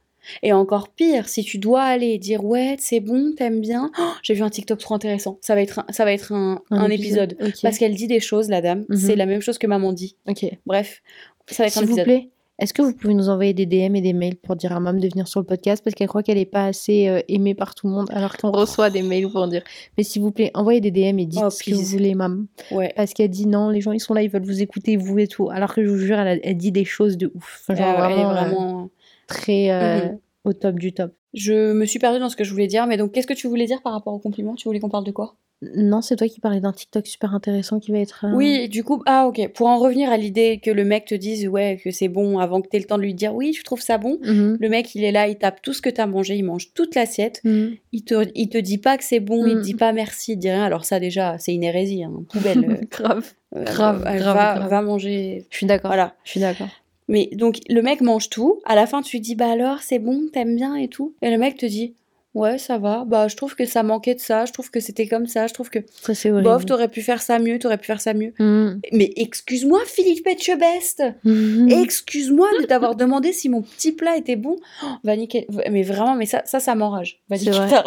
Et 0.43 0.53
encore 0.53 0.89
pire, 0.89 1.29
si 1.29 1.45
tu 1.45 1.57
dois 1.59 1.83
aller 1.83 2.19
dire 2.19 2.45
ouais, 2.45 2.75
c'est 2.81 2.99
bon, 3.01 3.33
t'aimes 3.37 3.61
bien. 3.61 3.91
Oh, 3.99 4.03
J'ai 4.25 4.35
vu 4.35 4.43
un 4.43 4.51
TikTok 4.51 4.79
trop 4.81 4.95
intéressant. 4.97 5.39
Ça 5.41 5.55
va 5.55 5.63
être 5.63 5.79
un, 5.79 5.87
ça 5.91 6.05
va 6.05 6.13
être 6.13 6.33
un, 6.33 6.61
un 6.71 6.91
épisode. 6.91 7.37
Parce 7.63 7.79
qu'elle 7.79 7.95
dit 7.95 8.09
des 8.09 8.19
choses, 8.21 8.49
la 8.49 8.61
dame. 8.61 8.85
Mhm. 8.89 8.97
C'est 8.97 9.15
la 9.17 9.25
même 9.27 9.41
chose 9.41 9.57
que 9.57 9.69
maman 9.69 9.93
dit. 9.93 10.17
Ok. 10.29 10.45
Bref, 10.67 11.01
ça 11.49 11.63
va 11.63 11.69
être 11.69 11.77
un 11.79 11.81
S'il 11.83 11.87
vous 11.91 11.99
épisode. 12.01 12.05
plaît, 12.05 12.29
est-ce 12.59 12.73
que 12.73 12.83
vous 12.83 12.93
pouvez 12.95 13.15
nous 13.15 13.29
envoyer 13.29 13.53
des 13.53 13.67
DM 13.67 13.97
et 13.97 14.01
des 14.01 14.13
mails 14.13 14.37
pour 14.37 14.57
dire 14.57 14.73
à 14.73 14.81
Mam 14.81 14.99
de 14.99 15.09
venir 15.09 15.29
sur 15.29 15.41
le 15.41 15.47
podcast 15.47 15.85
parce 15.85 15.95
qu'elle 15.95 16.09
croit 16.09 16.23
qu'elle 16.23 16.39
est 16.39 16.45
pas 16.47 16.67
assez 16.67 17.09
euh, 17.09 17.21
aimée 17.29 17.55
par 17.55 17.75
tout 17.75 17.87
le 17.87 17.93
monde 17.93 18.09
alors 18.11 18.37
qu'on 18.37 18.51
reçoit 18.53 18.91
des 18.91 19.03
mails 19.03 19.29
pour 19.31 19.47
dire. 19.49 19.63
Mais 19.99 20.05
s'il 20.05 20.23
vous 20.23 20.31
plaît, 20.33 20.51
envoyez 20.55 20.81
des 20.81 20.91
DM 20.91 21.19
et 21.19 21.27
dites 21.27 21.41
Oh, 21.45 21.51
ce 21.51 21.63
que 21.63 21.75
vous 21.75 21.83
voulez, 21.83 22.15
Mam. 22.15 22.47
Ouais. 22.71 22.93
Parce 22.97 23.13
qu'elle 23.13 23.31
dit 23.31 23.47
non, 23.47 23.69
les 23.71 23.81
gens 23.81 23.93
ils 23.93 24.01
sont 24.01 24.15
là, 24.15 24.23
ils 24.23 24.31
veulent 24.31 24.45
vous 24.45 24.63
écouter, 24.63 24.97
vous 24.97 25.19
et 25.19 25.27
tout. 25.27 25.51
Alors 25.51 25.75
que 25.75 25.85
je 25.85 25.89
vous 25.91 25.99
jure, 25.99 26.19
elle, 26.19 26.39
a- 26.39 26.45
elle 26.47 26.57
dit 26.57 26.73
des 26.73 26.85
choses 26.85 27.17
de 27.17 27.31
ouf. 27.35 27.63
Enfin, 27.69 27.75
genre 27.75 28.01
Euh, 28.01 28.09
elle 28.09 28.19
est 28.21 28.25
vraiment, 28.25 28.83
euh, 28.85 28.87
très 29.27 29.71
euh, 29.71 30.07
Mhm. 30.07 30.19
au 30.45 30.53
top 30.53 30.79
du 30.79 30.93
top. 30.93 31.13
Je 31.35 31.73
me 31.73 31.85
suis 31.85 31.99
perdue 31.99 32.19
dans 32.21 32.31
ce 32.31 32.37
que 32.37 32.45
je 32.45 32.51
voulais 32.53 32.67
dire, 32.69 32.87
mais 32.87 32.97
donc 32.97 33.13
qu'est-ce 33.13 33.27
que 33.27 33.35
tu 33.35 33.47
voulais 33.49 33.67
dire 33.67 33.83
par 33.83 33.93
rapport 33.93 34.15
au 34.15 34.19
compliment? 34.19 34.55
Tu 34.55 34.67
voulais 34.69 34.81
qu'on 34.81 34.89
parle 34.89 35.05
de 35.05 35.11
quoi? 35.11 35.35
Non, 35.63 36.03
c'est 36.03 36.17
toi 36.17 36.29
qui 36.29 36.39
parlais 36.39 36.61
d'un 36.61 36.73
TikTok 36.73 37.07
super 37.07 37.35
intéressant 37.35 37.81
qui 37.81 37.91
va 37.91 37.99
être. 37.99 38.27
euh, 38.29 38.35
Oui, 38.35 38.69
du 38.69 38.85
coup, 38.85 39.03
ah 39.07 39.27
ok. 39.27 39.49
Pour 39.55 39.69
en 39.69 39.79
revenir 39.79 40.11
à 40.11 40.19
l'idée 40.19 40.61
que 40.63 40.71
le 40.71 40.85
mec 40.85 41.07
te 41.07 41.15
dise 41.15 41.49
ouais 41.49 41.81
que 41.83 41.91
c'est 41.91 42.09
bon 42.09 42.39
avant 42.39 42.61
que 42.61 42.69
t'aies 42.69 42.79
le 42.79 42.85
temps 42.85 42.99
de 42.99 43.03
lui 43.03 43.15
dire 43.15 43.35
oui, 43.35 43.53
tu 43.53 43.63
trouves 43.63 43.81
ça 43.81 43.97
bon. 43.97 44.19
Mhm. 44.23 44.59
Le 44.61 44.69
mec, 44.69 44.95
il 44.95 45.03
est 45.03 45.13
là, 45.13 45.29
il 45.29 45.37
tape 45.37 45.63
tout 45.63 45.73
ce 45.73 45.81
que 45.81 45.89
t'as 45.89 46.05
mangé, 46.07 46.37
il 46.37 46.43
mange 46.45 46.75
toute 46.75 46.95
l'assiette. 46.95 47.41
Mhm. 47.45 47.77
Il 47.93 48.05
te, 48.05 48.27
il 48.35 48.49
te 48.51 48.59
dit 48.59 48.77
pas 48.79 48.99
que 48.99 49.05
c'est 49.05 49.21
bon, 49.21 49.47
il 49.47 49.57
Mm. 49.57 49.61
te 49.61 49.65
dit 49.65 49.75
pas 49.75 49.93
merci, 49.95 50.33
il 50.33 50.37
dit 50.37 50.51
rien. 50.51 50.63
Alors 50.65 50.85
ça 50.85 51.01
déjà, 51.01 51.39
c'est 51.39 51.55
une 51.55 51.65
hérésie, 51.65 52.05
hein. 52.05 52.13
poubelle. 52.29 52.87
grave. 52.91 53.33
euh, 53.57 53.65
Grave, 53.65 54.05
euh, 54.07 54.15
grave, 54.19 54.37
va, 54.37 54.55
grave. 54.57 54.71
va 54.71 54.83
manger. 54.83 55.47
Je 55.51 55.57
suis 55.57 55.67
d'accord. 55.67 55.89
Voilà. 55.89 56.15
Je 56.25 56.33
suis 56.33 56.41
d'accord. 56.41 56.69
Mais 57.09 57.31
donc 57.33 57.61
le 57.71 57.81
mec 57.81 58.03
mange 58.03 58.29
tout. 58.29 58.61
À 58.67 58.75
la 58.75 58.87
fin, 58.87 59.01
tu 59.01 59.17
lui 59.17 59.21
dis 59.23 59.37
bah 59.37 59.51
alors 59.51 59.79
c'est 59.81 60.01
bon, 60.01 60.25
t'aimes 60.33 60.57
bien 60.57 60.75
et 60.75 60.89
tout. 60.89 61.15
Et 61.23 61.31
le 61.31 61.39
mec 61.39 61.57
te 61.57 61.65
dit 61.65 61.95
ouais 62.37 62.59
ça 62.59 62.79
va. 62.79 63.05
Bah 63.07 63.29
je 63.29 63.37
trouve 63.37 63.55
que 63.57 63.65
ça 63.65 63.83
manquait 63.83 64.15
de 64.15 64.21
ça. 64.21 64.45
Je 64.45 64.53
trouve 64.53 64.71
que 64.71 64.81
c'était 64.81 65.07
comme 65.09 65.27
ça. 65.27 65.47
Je 65.47 65.55
trouve 65.55 65.71
que 65.71 65.81
Ça 66.03 66.15
c'est 66.15 66.31
horrible. 66.31 66.49
bof, 66.49 66.67
t'aurais 66.67 66.89
pu 66.89 67.03
faire 67.03 67.21
ça 67.23 67.39
mieux, 67.39 67.59
t'aurais 67.59 67.79
pu 67.79 67.87
faire 67.87 68.01
ça 68.01 68.15
mieux. 68.15 68.33
Mhm. 68.39 68.81
Mais 68.93 69.11
excuse-moi 69.17 69.81
Philippe 69.87 70.27
Etchebest. 70.27 71.03
Mhm. 71.25 71.69
Excuse-moi 71.71 72.49
de 72.61 72.67
t'avoir 72.67 72.95
demandé 72.97 73.33
si 73.33 73.49
mon 73.49 73.63
petit 73.63 73.93
plat 73.93 74.17
était 74.17 74.37
bon. 74.37 74.57
Oh, 74.85 74.87
va 75.05 75.17
niquer. 75.17 75.47
Mais 75.71 75.83
vraiment, 75.83 76.15
mais 76.15 76.27
ça, 76.27 76.43
ça, 76.45 76.61
ça 76.61 76.75
m'enrage. 76.75 77.21
Va. 77.29 77.37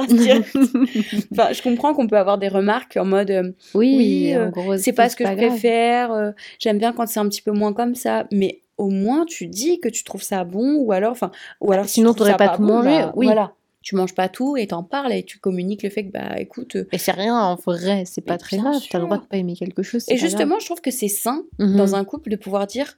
Enfin, 1.31 1.53
je 1.53 1.61
comprends 1.61 1.93
qu'on 1.93 2.07
peut 2.07 2.17
avoir 2.17 2.37
des 2.37 2.47
remarques 2.47 2.97
en 2.97 3.05
mode 3.05 3.31
euh, 3.31 3.51
Oui, 3.73 3.95
Oui, 3.97 4.35
en 4.35 4.39
euh, 4.41 4.49
gros, 4.49 4.77
c'est 4.77 4.93
pas 4.93 5.09
ce 5.09 5.15
que 5.15 5.25
je 5.25 5.33
grave. 5.33 5.49
préfère, 5.49 6.11
euh, 6.11 6.31
j'aime 6.59 6.77
bien 6.77 6.91
quand 6.93 7.07
c'est 7.07 7.19
un 7.19 7.27
petit 7.29 7.41
peu 7.41 7.51
moins 7.51 7.73
comme 7.73 7.95
ça, 7.95 8.25
mais 8.31 8.61
au 8.77 8.89
moins 8.89 9.25
tu 9.25 9.47
dis 9.47 9.79
que 9.79 9.89
tu 9.89 10.03
trouves 10.03 10.23
ça 10.23 10.43
bon 10.45 10.75
ou 10.77 10.91
alors 10.93 11.11
enfin 11.11 11.31
ou 11.59 11.71
alors 11.73 11.85
si 11.85 11.95
Sinon, 11.95 12.13
t'aurais 12.13 12.31
ça 12.31 12.37
pas 12.37 12.49
tout 12.55 12.61
bon, 12.61 12.81
mangé, 12.81 12.89
bah, 13.01 13.13
oui. 13.15 13.25
Voilà. 13.25 13.51
Tu 13.81 13.95
manges 13.95 14.13
pas 14.13 14.27
tout 14.29 14.57
et 14.57 14.67
t'en 14.67 14.83
parles 14.83 15.13
et 15.13 15.23
tu 15.23 15.39
communiques 15.39 15.83
le 15.83 15.89
fait 15.89 16.05
que 16.05 16.11
bah 16.11 16.37
écoute 16.39 16.75
euh, 16.75 16.87
Mais 16.91 16.97
c'est 16.97 17.11
rien, 17.13 17.37
en 17.39 17.55
vrai, 17.55 18.03
c'est 18.05 18.21
pas 18.21 18.37
très 18.37 18.57
grave. 18.57 18.75
T'as 18.89 18.99
le 18.99 19.05
droit 19.05 19.17
de 19.17 19.25
pas 19.25 19.37
aimer 19.37 19.55
quelque 19.55 19.83
chose. 19.83 20.03
et 20.09 20.15
grave. 20.15 20.29
justement, 20.29 20.59
je 20.59 20.65
trouve 20.65 20.81
que 20.81 20.91
c'est 20.91 21.07
sain 21.07 21.43
Mhm. 21.59 21.77
dans 21.77 21.95
un 21.95 22.03
couple 22.03 22.29
de 22.29 22.35
pouvoir 22.35 22.67
dire 22.67 22.95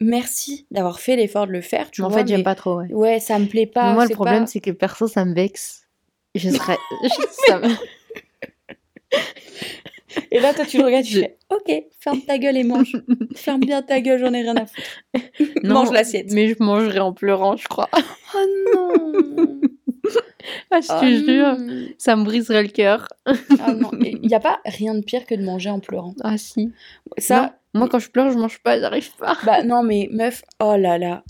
merci 0.00 0.66
d'avoir 0.70 1.00
fait 1.00 1.16
l'effort 1.16 1.46
de 1.46 1.52
le 1.52 1.60
faire, 1.60 1.90
tu 1.90 2.02
en 2.02 2.08
vois. 2.08 2.18
fait, 2.18 2.28
j'aime 2.28 2.38
mais- 2.38 2.44
pas 2.44 2.54
trop, 2.56 2.78
ouais. 2.78 2.92
Ouais, 2.92 3.20
ça 3.20 3.38
me 3.38 3.46
plaît 3.46 3.66
pas. 3.66 3.88
Mais 3.90 3.94
moi, 3.94 4.06
le 4.06 4.14
problème, 4.14 4.40
pas- 4.44 4.46
c'est 4.46 4.60
que 4.60 4.70
perso, 4.72 5.06
ça 5.06 5.24
me 5.24 5.34
vexe. 5.34 5.86
Je 6.34 6.50
serais. 6.50 6.76
je- 7.02 7.08
ça 7.46 7.58
me- 7.60 7.68
Et 10.30 10.40
là, 10.40 10.54
toi, 10.54 10.64
tu 10.64 10.78
le 10.78 10.84
regardes, 10.84 11.04
tu 11.04 11.14
fais 11.20 11.36
OK, 11.50 11.72
ferme 12.00 12.20
ta 12.22 12.38
gueule 12.38 12.56
et 12.56 12.64
mange. 12.64 12.92
ferme 13.34 13.60
bien 13.60 13.82
ta 13.82 14.00
gueule, 14.00 14.18
j'en 14.20 14.32
ai 14.32 14.42
rien 14.42 14.56
à 14.56 14.66
foutre. 14.66 14.82
Non, 15.64 15.74
Mange 15.74 15.92
l'assiette. 15.92 16.32
Mais 16.32 16.48
je 16.48 16.54
mangerai 16.60 17.00
en 17.00 17.12
pleurant, 17.12 17.56
je 17.56 17.66
crois. 17.68 17.88
Oh 18.34 18.44
non 18.74 19.60
Ah, 20.70 20.80
je 20.80 20.88
Oh 20.90 21.00
te 21.00 21.24
jure, 21.30 21.56
non. 21.58 21.86
ça 21.98 22.16
me 22.16 22.24
briserait 22.24 22.62
le 22.62 22.68
cœur. 22.68 23.08
Ah 23.26 23.72
non, 23.74 23.90
il 24.00 24.20
n'y 24.22 24.34
a 24.34 24.40
pas 24.40 24.60
rien 24.64 24.94
de 24.94 25.00
pire 25.02 25.26
que 25.26 25.34
de 25.34 25.42
manger 25.42 25.68
en 25.70 25.80
pleurant. 25.80 26.14
Ah, 26.22 26.38
si. 26.38 26.72
Ça, 27.18 27.42
Non, 27.74 27.80
moi, 27.80 27.88
quand 27.90 27.98
je 27.98 28.10
pleure, 28.10 28.30
je 28.30 28.38
mange 28.38 28.58
pas, 28.60 28.78
j'arrive 28.80 29.10
pas. 29.16 29.36
bah 29.44 29.62
non, 29.62 29.82
mais 29.82 30.08
meuf, 30.12 30.42
oh 30.60 30.76
là 30.76 30.96
là. 30.98 31.22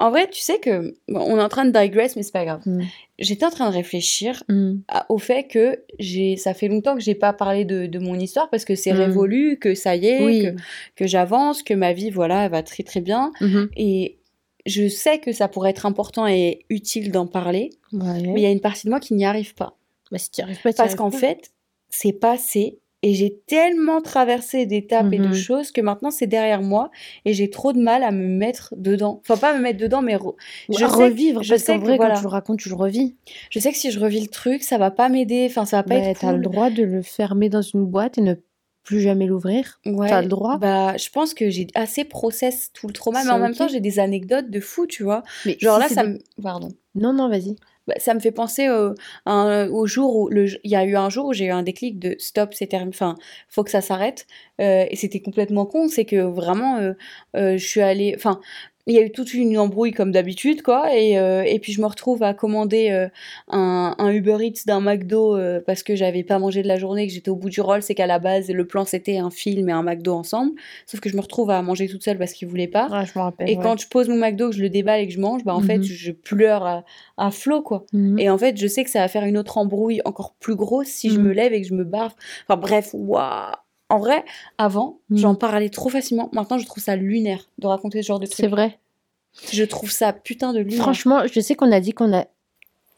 En 0.00 0.10
vrai, 0.10 0.28
tu 0.30 0.40
sais 0.40 0.58
que 0.58 0.94
bon, 1.08 1.20
on 1.20 1.38
est 1.38 1.42
en 1.42 1.48
train 1.48 1.64
de 1.66 1.70
digress, 1.78 2.16
mais 2.16 2.22
c'est 2.22 2.32
pas 2.32 2.44
grave. 2.46 2.62
Mm. 2.64 2.82
J'étais 3.18 3.44
en 3.44 3.50
train 3.50 3.68
de 3.68 3.74
réfléchir 3.74 4.42
Mm. 4.48 4.76
à- 4.88 5.06
au 5.10 5.18
fait 5.18 5.44
que 5.44 5.82
j'ai, 5.98 6.36
ça 6.36 6.54
fait 6.54 6.68
longtemps 6.68 6.94
que 6.94 7.02
j'ai 7.02 7.14
pas 7.14 7.32
parlé 7.34 7.64
de, 7.64 7.86
de 7.86 7.98
mon 7.98 8.18
histoire 8.18 8.48
parce 8.50 8.64
que 8.64 8.74
c'est 8.74 8.92
Mm. 8.94 8.96
révolu, 8.96 9.58
que 9.58 9.74
ça 9.74 9.94
y 9.96 10.06
est, 10.06 10.24
Oui. 10.24 10.42
que, 10.42 10.56
que 10.96 11.06
j'avance, 11.06 11.62
que 11.62 11.74
ma 11.74 11.92
vie, 11.92 12.10
voilà, 12.10 12.44
elle 12.46 12.50
va 12.50 12.62
très 12.62 12.82
très 12.82 13.00
bien. 13.02 13.32
Mhm. 13.42 13.68
Et 13.76 14.16
je 14.64 14.88
sais 14.88 15.18
que 15.18 15.32
ça 15.32 15.48
pourrait 15.48 15.70
être 15.70 15.84
important 15.86 16.26
et 16.26 16.64
utile 16.70 17.10
d'en 17.12 17.26
parler, 17.26 17.70
Ouais. 17.92 18.22
mais 18.22 18.40
il 18.40 18.42
y 18.42 18.46
a 18.46 18.50
une 18.50 18.60
partie 18.60 18.86
de 18.86 18.90
moi 18.90 19.00
qui 19.00 19.12
n'y 19.14 19.24
arrive 19.26 19.54
pas. 19.54 19.76
Bah, 20.10 20.18
si 20.18 20.30
t'y 20.30 20.40
arrives 20.42 20.56
pas, 20.62 20.72
Parce 20.72 20.80
arrives 20.80 20.96
qu'en 20.96 21.10
pas. 21.10 21.18
fait, 21.18 21.50
c'est 21.90 22.12
passé 22.12 22.78
et 23.02 23.14
j'ai 23.14 23.40
tellement 23.46 24.00
traversé 24.00 24.64
d'étapes 24.66 25.12
et 25.12 25.18
de 25.18 25.26
Mhm. 25.28 25.32
choses 25.34 25.72
que 25.72 25.80
maintenant 25.80 26.10
c'est 26.10 26.26
derrière 26.26 26.62
moi 26.62 26.90
et 27.24 27.32
j'ai 27.34 27.50
trop 27.50 27.72
de 27.72 27.80
mal 27.80 28.02
à 28.04 28.10
me 28.12 28.26
mettre 28.26 28.74
dedans. 28.76 29.20
Enfin, 29.22 29.36
pas 29.36 29.56
me 29.56 29.60
mettre 29.62 29.78
dedans, 29.80 30.02
mais 30.02 30.14
re- 30.16 30.34
je 30.68 30.84
que- 30.84 30.90
revivre, 30.90 31.42
je 31.42 31.50
parce 31.50 31.62
que 31.64 31.72
voilà. 31.96 32.14
quand 32.14 32.20
tu 32.20 32.22
le 32.22 32.28
racontes, 32.28 32.58
tu 32.60 32.68
le 32.68 32.74
revis. 32.76 33.16
je 33.50 33.58
sais 33.58 33.72
que 33.72 33.76
si 33.78 33.90
je 33.90 33.98
revis 34.00 34.20
le 34.20 34.28
truc, 34.28 34.62
ça 34.62 34.78
va 34.78 34.90
pas 34.90 35.08
m'aider. 35.08 35.46
Enfin, 35.50 35.64
ça 35.66 35.78
va 35.78 35.82
pas 35.82 35.98
Bah, 35.98 36.06
être 36.06 36.20
t'as 36.20 36.32
le 36.32 36.38
droit 36.40 36.70
de 36.70 36.82
le 36.84 37.02
fermer 37.02 37.48
dans 37.48 37.62
une 37.62 37.84
boîte 37.84 38.18
et 38.18 38.20
ne 38.22 38.34
plus 38.84 39.00
jamais 39.00 39.26
l'ouvrir. 39.26 39.80
Ouais, 39.86 40.08
t'as 40.08 40.22
le 40.22 40.28
droit. 40.28 40.58
Bah, 40.58 40.96
je 40.96 41.08
pense 41.08 41.34
que 41.34 41.50
j'ai 41.50 41.68
assez 41.76 42.04
process 42.04 42.70
tout 42.72 42.86
le 42.88 42.92
trauma, 42.92 43.22
mais 43.24 43.30
en 43.30 43.38
même 43.38 43.54
temps, 43.54 43.68
j'ai 43.68 43.78
des 43.80 43.98
anecdotes 44.00 44.50
de 44.50 44.58
fou, 44.60 44.86
tu 44.88 45.02
vois. 45.04 45.22
Mais 45.46 45.56
Genre 45.60 45.76
si 45.76 45.82
là, 45.82 45.88
ça 45.88 46.02
me. 46.04 46.18
Pardon. 46.42 46.68
Non, 46.96 47.12
non, 47.12 47.28
vas-y. 47.28 47.54
Bah, 47.86 47.94
ça 47.98 48.14
me 48.14 48.20
fait 48.20 48.30
penser 48.32 48.68
au, 48.68 49.86
jour 49.86 50.16
où 50.16 50.30
il 50.32 50.58
y 50.64 50.76
a 50.76 50.84
eu 50.84 50.96
un 50.96 51.10
jour 51.10 51.26
où 51.26 51.32
j'ai 51.32 51.46
eu 51.46 51.50
un 51.50 51.62
déclic 51.62 51.98
de 51.98 52.14
stop, 52.18 52.54
c'est 52.54 52.68
terminé, 52.68 52.90
enfin, 52.94 53.16
faut 53.48 53.64
que 53.64 53.70
ça 53.70 53.80
s'arrête. 53.80 54.26
Euh, 54.60 54.86
et 54.90 54.96
c'était 54.96 55.20
complètement 55.20 55.66
con, 55.66 55.88
c'est 55.88 56.04
que 56.04 56.16
vraiment, 56.16 56.78
euh, 56.78 56.92
euh, 57.36 57.56
je 57.58 57.66
suis 57.66 57.80
allée, 57.80 58.14
enfin, 58.16 58.40
il 58.88 58.94
y 58.94 58.98
a 58.98 59.02
eu 59.02 59.12
toute 59.12 59.32
une 59.32 59.56
embrouille 59.58 59.92
comme 59.92 60.10
d'habitude, 60.10 60.62
quoi. 60.62 60.92
Et, 60.96 61.16
euh, 61.18 61.42
et 61.44 61.58
puis 61.60 61.72
je 61.72 61.80
me 61.80 61.86
retrouve 61.86 62.22
à 62.24 62.34
commander 62.34 62.90
euh, 62.90 63.08
un, 63.48 63.94
un 63.96 64.10
Uber 64.10 64.38
Eats 64.40 64.64
d'un 64.66 64.80
McDo 64.80 65.36
euh, 65.36 65.60
parce 65.64 65.82
que 65.84 65.94
j'avais 65.94 66.24
pas 66.24 66.38
mangé 66.40 66.62
de 66.62 66.68
la 66.68 66.78
journée, 66.78 67.06
que 67.06 67.12
j'étais 67.12 67.28
au 67.30 67.36
bout 67.36 67.48
du 67.50 67.60
rôle. 67.60 67.80
C'est 67.82 67.94
qu'à 67.94 68.06
la 68.08 68.18
base, 68.18 68.50
le 68.50 68.66
plan 68.66 68.84
c'était 68.84 69.18
un 69.18 69.30
film 69.30 69.68
et 69.68 69.72
un 69.72 69.82
McDo 69.84 70.12
ensemble. 70.14 70.52
Sauf 70.86 70.98
que 71.00 71.08
je 71.08 71.16
me 71.16 71.20
retrouve 71.20 71.50
à 71.50 71.62
manger 71.62 71.86
toute 71.88 72.02
seule 72.02 72.18
parce 72.18 72.32
qu'il 72.32 72.48
voulait 72.48 72.66
pas. 72.66 72.88
Ouais, 72.88 73.06
je 73.06 73.18
rappelle. 73.18 73.48
Et 73.48 73.56
ouais. 73.56 73.62
quand 73.62 73.80
je 73.80 73.86
pose 73.88 74.08
mon 74.08 74.16
McDo, 74.16 74.50
que 74.50 74.56
je 74.56 74.62
le 74.62 74.68
déballe 74.68 75.00
et 75.02 75.06
que 75.06 75.12
je 75.14 75.20
mange, 75.20 75.44
bah 75.44 75.54
en 75.54 75.60
fait, 75.60 75.78
Mhm. 75.78 75.82
je 75.84 76.10
pleure 76.12 76.64
à, 76.66 76.84
à 77.16 77.30
flot, 77.30 77.62
quoi. 77.62 77.84
Mhm. 77.92 78.18
Et 78.18 78.28
en 78.30 78.38
fait, 78.38 78.56
je 78.56 78.66
sais 78.66 78.82
que 78.82 78.90
ça 78.90 78.98
va 79.00 79.08
faire 79.08 79.24
une 79.24 79.38
autre 79.38 79.58
embrouille 79.58 80.00
encore 80.04 80.34
plus 80.40 80.56
grosse 80.56 80.88
si 80.88 81.08
je 81.10 81.18
Mm. 81.20 81.22
me 81.22 81.32
lève 81.32 81.52
et 81.52 81.60
que 81.62 81.68
je 81.68 81.74
me 81.74 81.84
barre. 81.84 82.16
Enfin 82.48 82.58
bref, 82.60 82.90
waouh. 82.94 83.52
En 83.92 83.98
vrai, 83.98 84.24
avant, 84.58 84.98
Mm. 85.10 85.16
j'en 85.18 85.34
parlais 85.34 85.68
trop 85.68 85.88
facilement. 85.90 86.28
Maintenant, 86.32 86.58
je 86.58 86.66
trouve 86.66 86.82
ça 86.82 86.96
lunaire 86.96 87.48
de 87.58 87.66
raconter 87.66 88.02
ce 88.02 88.06
genre 88.08 88.18
de 88.20 88.26
C'est 88.26 88.42
trucs. 88.44 88.50
vrai. 88.50 88.78
Je 89.52 89.64
trouve 89.64 89.90
ça 89.90 90.12
putain 90.12 90.52
de 90.52 90.60
lunaire. 90.60 90.78
Franchement, 90.82 91.22
je 91.32 91.40
sais 91.40 91.54
qu'on 91.54 91.70
a 91.72 91.80
dit 91.80 91.92
qu'on 91.92 92.12
a 92.12 92.24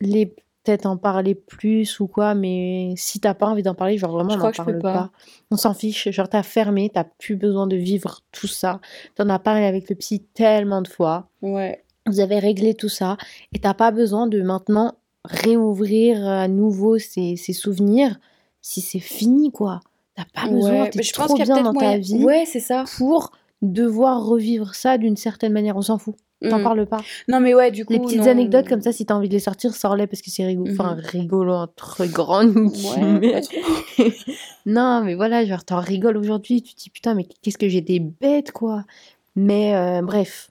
les 0.00 0.26
peut-être 0.26 0.86
en 0.86 0.96
parler 0.96 1.34
plus 1.34 2.00
ou 2.00 2.06
quoi, 2.06 2.34
mais 2.34 2.94
si 2.96 3.20
t'as 3.20 3.34
pas 3.34 3.46
envie 3.46 3.62
d'en 3.62 3.74
parler, 3.74 3.98
genre 3.98 4.12
vraiment, 4.12 4.30
Je 4.30 4.36
on 4.36 4.38
crois 4.38 4.50
n'en 4.50 4.54
parle 4.56 4.72
peux 4.72 4.78
pas. 4.78 4.92
pas. 4.94 5.10
On 5.50 5.56
s'en 5.58 5.74
fiche. 5.74 6.08
Genre, 6.10 6.28
t'as 6.28 6.42
fermé, 6.42 6.90
t'as 6.92 7.04
plus 7.04 7.36
besoin 7.36 7.66
de 7.66 7.76
vivre 7.76 8.20
tout 8.32 8.46
ça. 8.46 8.80
T'en 9.14 9.28
as 9.28 9.38
parlé 9.38 9.64
avec 9.66 9.90
le 9.90 9.94
psy 9.96 10.20
tellement 10.32 10.80
de 10.80 10.88
fois. 10.88 11.28
Ouais. 11.42 11.84
Vous 12.06 12.20
avez 12.20 12.38
réglé 12.38 12.74
tout 12.74 12.88
ça 12.88 13.16
et 13.52 13.58
t'as 13.58 13.74
pas 13.74 13.90
besoin 13.90 14.26
de 14.26 14.40
maintenant 14.42 14.94
réouvrir 15.24 16.26
à 16.26 16.48
nouveau 16.48 16.98
ces, 16.98 17.36
ces 17.36 17.52
souvenirs 17.52 18.18
si 18.60 18.80
c'est 18.80 19.00
fini, 19.00 19.50
quoi. 19.52 19.80
T'as 20.16 20.24
pas 20.32 20.48
besoin, 20.48 20.82
Ouais, 20.82 20.90
t'es 20.90 20.98
mais 20.98 21.02
je 21.02 21.12
pense 21.12 21.26
trop 21.26 21.34
qu'il 21.34 21.46
y 21.46 21.50
a 21.50 21.54
bien 21.54 21.62
dans 21.64 21.72
ta 21.72 21.84
moyen. 21.86 21.98
vie 21.98 22.22
Ouais, 22.24 22.44
c'est 22.46 22.60
ça. 22.60 22.84
pour 22.98 23.32
devoir 23.62 24.24
revivre 24.24 24.74
ça 24.74 24.98
d'une 24.98 25.16
certaine 25.16 25.52
manière. 25.52 25.76
On 25.76 25.82
s'en 25.82 25.98
fout. 25.98 26.14
T'en 26.50 26.58
Mm. 26.58 26.62
parles 26.62 26.86
pas. 26.86 27.00
Non, 27.28 27.40
mais 27.40 27.54
ouais, 27.54 27.70
du 27.70 27.86
coup. 27.86 27.92
Les 27.94 27.98
petites 28.00 28.18
non. 28.20 28.26
anecdotes 28.26 28.68
comme 28.68 28.82
ça, 28.82 28.92
si 28.92 29.06
t'as 29.06 29.14
envie 29.14 29.28
de 29.28 29.32
les 29.32 29.38
sortir, 29.40 29.74
sors-les 29.74 30.06
parce 30.06 30.20
que 30.20 30.30
c'est 30.30 30.44
rigolo. 30.44 30.70
Enfin, 30.72 30.94
Mhm. 30.96 31.00
rigolo 31.00 31.52
entre 31.54 32.04
grandes 32.06 32.54
Ouais, 32.56 33.30
non, 34.66 35.02
mais 35.04 35.14
voilà, 35.14 35.44
genre, 35.44 35.64
t'en 35.64 35.80
rigoles 35.80 36.16
aujourd'hui. 36.16 36.62
Tu 36.62 36.74
te 36.74 36.80
dis, 36.82 36.90
putain, 36.90 37.14
mais 37.14 37.26
qu'est-ce 37.42 37.58
que 37.58 37.68
j'étais 37.68 37.98
bête, 37.98 38.52
quoi. 38.52 38.84
Mais 39.36 39.74
euh, 39.74 40.02
bref, 40.02 40.50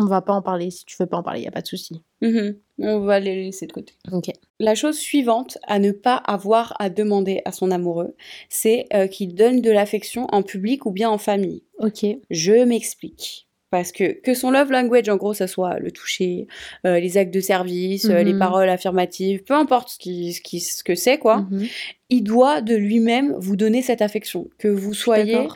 on 0.00 0.06
va 0.06 0.20
pas 0.22 0.32
en 0.32 0.42
parler. 0.42 0.70
Si 0.70 0.84
tu 0.84 0.96
veux 0.98 1.06
pas 1.06 1.18
en 1.18 1.22
parler, 1.22 1.42
y 1.42 1.46
a 1.46 1.50
pas 1.50 1.62
de 1.62 1.66
souci. 1.66 2.00
Mhm. 2.22 2.56
On 2.78 3.00
va 3.00 3.20
les 3.20 3.34
laisser 3.44 3.66
de 3.66 3.72
côté. 3.72 3.92
Ok. 4.10 4.30
La 4.58 4.74
chose 4.74 4.96
suivante 4.98 5.58
à 5.66 5.78
ne 5.78 5.92
pas 5.92 6.16
avoir 6.16 6.74
à 6.78 6.90
demander 6.90 7.42
à 7.44 7.52
son 7.52 7.70
amoureux, 7.70 8.14
c'est 8.48 8.86
euh, 8.94 9.06
qu'il 9.06 9.34
donne 9.34 9.60
de 9.60 9.70
l'affection 9.70 10.26
en 10.32 10.42
public 10.42 10.86
ou 10.86 10.90
bien 10.90 11.10
en 11.10 11.18
famille. 11.18 11.62
Ok. 11.78 12.04
Je 12.30 12.64
m'explique. 12.64 13.46
Parce 13.70 13.92
que 13.92 14.20
que 14.20 14.34
son 14.34 14.50
love 14.50 14.72
language, 14.72 15.08
en 15.08 15.16
gros, 15.16 15.32
ça 15.32 15.46
soit 15.46 15.78
le 15.78 15.92
toucher, 15.92 16.48
euh, 16.86 16.98
les 16.98 17.16
actes 17.18 17.32
de 17.32 17.38
service, 17.38 18.06
euh, 18.06 18.22
les 18.24 18.32
Mhm. 18.32 18.38
paroles 18.40 18.68
affirmatives, 18.68 19.44
peu 19.44 19.54
importe 19.54 19.90
ce, 19.90 19.98
qui, 19.98 20.32
ce, 20.32 20.40
qui, 20.40 20.58
ce 20.58 20.82
que 20.82 20.96
c'est, 20.96 21.18
quoi, 21.18 21.46
Mhm. 21.50 21.66
il 22.08 22.22
doit 22.24 22.62
de 22.62 22.74
lui-même 22.74 23.32
vous 23.38 23.54
donner 23.54 23.80
cette 23.82 24.02
affection. 24.02 24.48
Que 24.58 24.66
vous 24.66 24.92
soyez, 24.92 25.46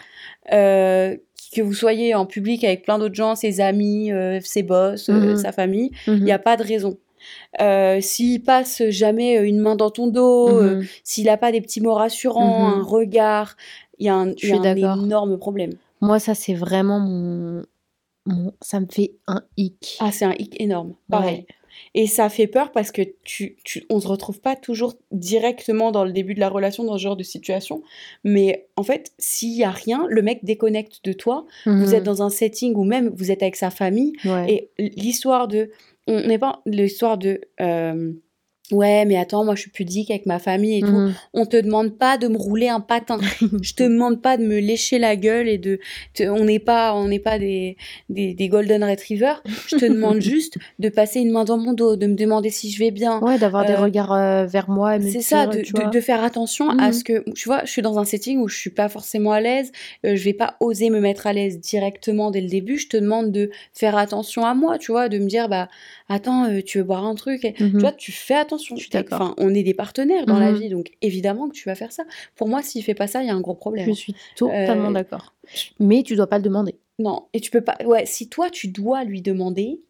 euh, 0.52 1.16
que 1.54 1.62
vous 1.62 1.73
soyez 1.75 2.14
en 2.14 2.26
public 2.26 2.64
avec 2.64 2.82
plein 2.82 2.99
d'autres 2.99 3.14
gens, 3.14 3.34
ses 3.34 3.61
amis, 3.61 4.12
euh, 4.12 4.40
ses 4.42 4.62
boss, 4.62 5.08
euh, 5.08 5.12
Mhm. 5.32 5.37
sa 5.37 5.52
famille, 5.52 5.90
il 6.06 6.14
Mhm. 6.14 6.25
n'y 6.25 6.32
a 6.32 6.38
pas 6.38 6.56
de 6.56 6.62
raison. 6.64 6.99
Euh, 7.61 8.00
s'il 8.02 8.42
passe 8.42 8.82
jamais 8.90 9.37
une 9.37 9.58
main 9.61 9.76
dans 9.76 9.90
ton 9.90 10.06
dos, 10.08 10.61
Mhm. 10.61 10.84
s'il 11.04 11.25
n'a 11.26 11.37
pas 11.37 11.52
des 11.52 11.61
petits 11.61 11.80
mots 11.80 11.94
rassurants, 11.94 12.68
Mhm. 12.70 12.78
un 12.80 12.82
regard, 12.82 13.56
il 13.99 14.06
y 14.06 14.08
a 14.08 14.14
un, 14.14 14.32
y 14.32 14.52
a 14.52 14.96
énorme 15.04 15.38
problème. 15.38 15.73
Moi, 16.00 16.18
ça, 16.18 16.34
c'est 16.34 16.54
vraiment 16.54 17.00
mon... 17.00 17.62
mon- 18.26 18.52
Ça 18.61 18.80
me 18.80 18.87
fait 18.90 19.12
un 19.26 19.42
hic. 19.56 19.96
Ah, 20.00 20.11
c'est 20.12 20.25
un 20.25 20.34
hic 20.38 20.61
énorme, 20.61 20.94
pareil. 21.11 21.37
Ouais. 21.37 21.46
Et 21.95 22.07
ça 22.07 22.28
fait 22.28 22.47
peur 22.47 22.73
parce 22.73 22.90
que 22.93 23.02
tu, 23.25 23.57
tu, 23.64 23.85
on 23.90 24.00
se 24.00 24.09
retrouve 24.09 24.40
pas 24.40 24.57
toujours 24.57 24.95
directement 25.12 25.93
dans 25.93 26.04
le 26.04 26.12
début 26.12 26.35
de 26.35 26.40
la 26.40 26.49
relation 26.49 26.85
dans 26.85 26.97
ce 26.99 27.02
genre 27.02 27.16
de 27.16 27.23
situation. 27.23 27.83
Mais 28.25 28.66
en 28.76 28.83
fait, 28.83 29.12
s'il 29.19 29.52
y 29.57 29.64
a 29.64 29.71
rien, 29.71 30.07
le 30.09 30.23
mec 30.23 30.45
déconnecte 30.45 31.04
de 31.04 31.12
toi. 31.12 31.47
Vous 31.66 31.73
Mhm. 31.88 31.95
êtes 31.95 32.02
dans 32.04 32.23
un 32.23 32.31
setting 32.31 32.75
où 32.75 32.85
même 32.85 33.09
vous 33.14 33.31
êtes 33.31 33.43
avec 33.43 33.57
sa 33.57 33.71
famille. 33.71 34.12
Ouais. 34.25 34.69
Et 34.78 34.90
l'histoire 34.97 35.49
de. 35.49 35.71
On 36.07 36.21
n'est 36.21 36.38
pas. 36.38 36.61
L'histoire 36.66 37.16
de. 37.19 37.40
euh, 37.61 38.12
ouais, 38.73 39.04
mais 39.04 39.16
attends, 39.16 39.44
moi 39.44 39.54
je 39.54 39.62
suis 39.62 39.71
pudique 39.71 40.11
avec 40.11 40.26
ma 40.26 40.38
famille 40.38 40.78
et 40.78 40.80
tout. 40.80 40.87
Mhm. 40.88 41.14
On 41.35 41.47
te 41.47 41.56
demande 41.56 41.97
pas 41.99 42.16
de 42.18 42.28
me 42.28 42.37
rouler 42.37 42.68
un 42.68 42.80
patin. 42.80 43.18
Je 43.62 43.75
te 43.75 43.83
demande 43.83 44.23
pas 44.23 44.37
de 44.37 44.42
me 44.44 44.59
lécher 44.59 44.99
la 44.99 45.16
gueule 45.16 45.49
et 45.49 45.59
de. 45.59 45.80
te- 46.14 46.23
on 46.28 46.44
n'est 46.44 46.59
pas, 46.59 46.94
on 46.94 47.09
n'est 47.09 47.18
pas 47.18 47.38
des, 47.38 47.76
des, 48.09 48.35
des 48.35 48.49
golden 48.49 48.83
retrievers. 48.85 49.42
Je 49.66 49.76
te 49.76 49.85
demande 49.85 50.21
juste 50.21 50.56
de 50.78 50.88
passer 50.88 51.21
une 51.21 51.30
main 51.30 51.44
dans 51.44 51.59
mon 51.59 51.73
dos, 51.75 51.97
de 51.97 52.06
me 52.06 52.14
demander 52.14 52.50
si 52.50 52.71
je 52.71 52.78
vais 52.78 52.90
bien. 52.90 53.21
Ouais, 53.21 53.38
d'avoir 53.38 53.66
des 53.66 53.75
Euh, 53.75 53.80
regards 53.80 54.12
euh, 54.12 54.47
vers 54.47 54.71
moi 54.71 54.99
C'est 55.00 55.21
ça, 55.21 55.47
dire, 55.47 55.59
de, 55.59 55.62
tu 55.62 55.73
de- 55.90 56.00
faire 56.00 56.25
attention 56.25 56.71
à 56.71 56.87
Mhm. 56.88 56.92
ce 56.92 57.04
que, 57.04 57.30
tu 57.33 57.49
vois, 57.49 57.62
je 57.64 57.71
suis 57.71 57.83
dans 57.83 57.99
un 57.99 58.04
setting 58.04 58.38
où 58.38 58.49
je 58.49 58.56
suis 58.56 58.71
pas 58.71 58.88
forcément 58.88 59.33
à 59.33 59.40
l'aise, 59.40 59.73
euh, 60.06 60.16
je 60.16 60.25
vais 60.25 60.33
pas 60.33 60.56
oser 60.61 60.90
me 60.90 61.00
mettre 61.00 61.26
à 61.26 61.33
l'aise 61.33 61.59
directement 61.61 62.30
dès 62.30 62.40
le 62.40 62.49
début, 62.49 62.78
je 62.78 62.88
te 62.88 62.97
demande 62.97 63.30
de 63.30 63.50
faire 63.73 63.97
attention 63.97 64.44
à 64.44 64.54
moi, 64.54 64.78
tu 64.78 64.90
vois, 64.92 65.09
de 65.09 65.18
me 65.18 65.26
dire, 65.26 65.49
bah, 65.49 65.68
attends, 66.09 66.47
euh, 66.47 66.61
tu 66.64 66.78
veux 66.78 66.85
boire 66.85 67.04
un 67.04 67.14
truc, 67.14 67.44
et- 67.44 67.54
Mhm. 67.61 67.71
tu 67.73 67.78
vois, 67.78 67.92
tu 67.92 68.11
fais 68.12 68.35
attention. 68.35 68.53
Je 68.58 68.75
suis 68.76 68.88
T'es- 68.90 68.99
d'accord. 69.02 69.20
Enfin, 69.20 69.34
on 69.38 69.52
est 69.54 69.62
des 69.62 69.75
partenaires 69.75 70.26
dans 70.26 70.38
la 70.38 70.52
Mhm. 70.52 70.58
vie, 70.58 70.68
donc 70.68 70.92
évidemment 71.02 71.49
que 71.49 71.54
tu 71.54 71.68
vas 71.68 71.75
faire 71.75 71.92
ça. 71.92 72.04
Pour 72.37 72.49
moi, 72.49 72.62
s'il 72.62 72.82
fait 72.84 72.94
pas 72.94 73.06
ça, 73.06 73.23
il 73.23 73.26
y 73.26 73.30
a 73.30 73.34
un 73.34 73.40
gros 73.40 73.54
problème. 73.54 73.87
Je 73.87 73.92
suis 73.92 74.14
totalement 74.37 74.90
Euh, 74.90 74.92
d'accord. 74.92 75.34
Mais 75.80 76.02
tu 76.02 76.16
dois 76.16 76.26
pas 76.26 76.38
le 76.38 76.44
demander. 76.44 76.76
Non, 76.99 77.26
et 77.32 77.40
tu 77.40 77.50
peux 77.50 77.61
pas, 77.61 77.76
ouais, 77.84 78.06
si 78.06 78.28
toi 78.28 78.50
tu 78.50 78.68
dois 78.68 79.02
lui 79.04 79.20
demander, 79.23 79.80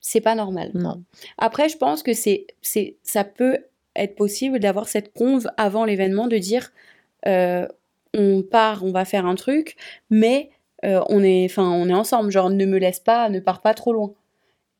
c'est 0.00 0.20
pas 0.20 0.34
normal. 0.36 0.70
Non. 0.74 1.02
Après, 1.38 1.68
je 1.68 1.76
pense 1.76 2.02
que 2.02 2.12
c'est, 2.14 2.46
c'est, 2.62 2.96
ça 3.02 3.24
peut 3.24 3.58
être 3.96 4.14
possible 4.14 4.60
d'avoir 4.60 4.88
cette 4.88 5.12
conve 5.12 5.48
avant 5.56 5.84
l'événement, 5.84 6.28
de 6.28 6.38
dire 6.38 6.70
euh, 7.26 7.66
on 8.14 8.42
part, 8.42 8.84
on 8.84 8.92
va 8.92 9.04
faire 9.04 9.26
un 9.26 9.34
truc, 9.34 9.76
mais 10.10 10.50
euh, 10.84 11.02
on 11.08 11.22
est, 11.24 11.46
enfin, 11.46 11.68
on 11.70 11.88
est 11.88 11.94
ensemble. 11.94 12.30
Genre, 12.30 12.50
ne 12.50 12.64
me 12.64 12.78
laisse 12.78 13.00
pas, 13.00 13.28
ne 13.30 13.40
pars 13.40 13.60
pas 13.62 13.74
trop 13.74 13.92
loin. 13.92 14.12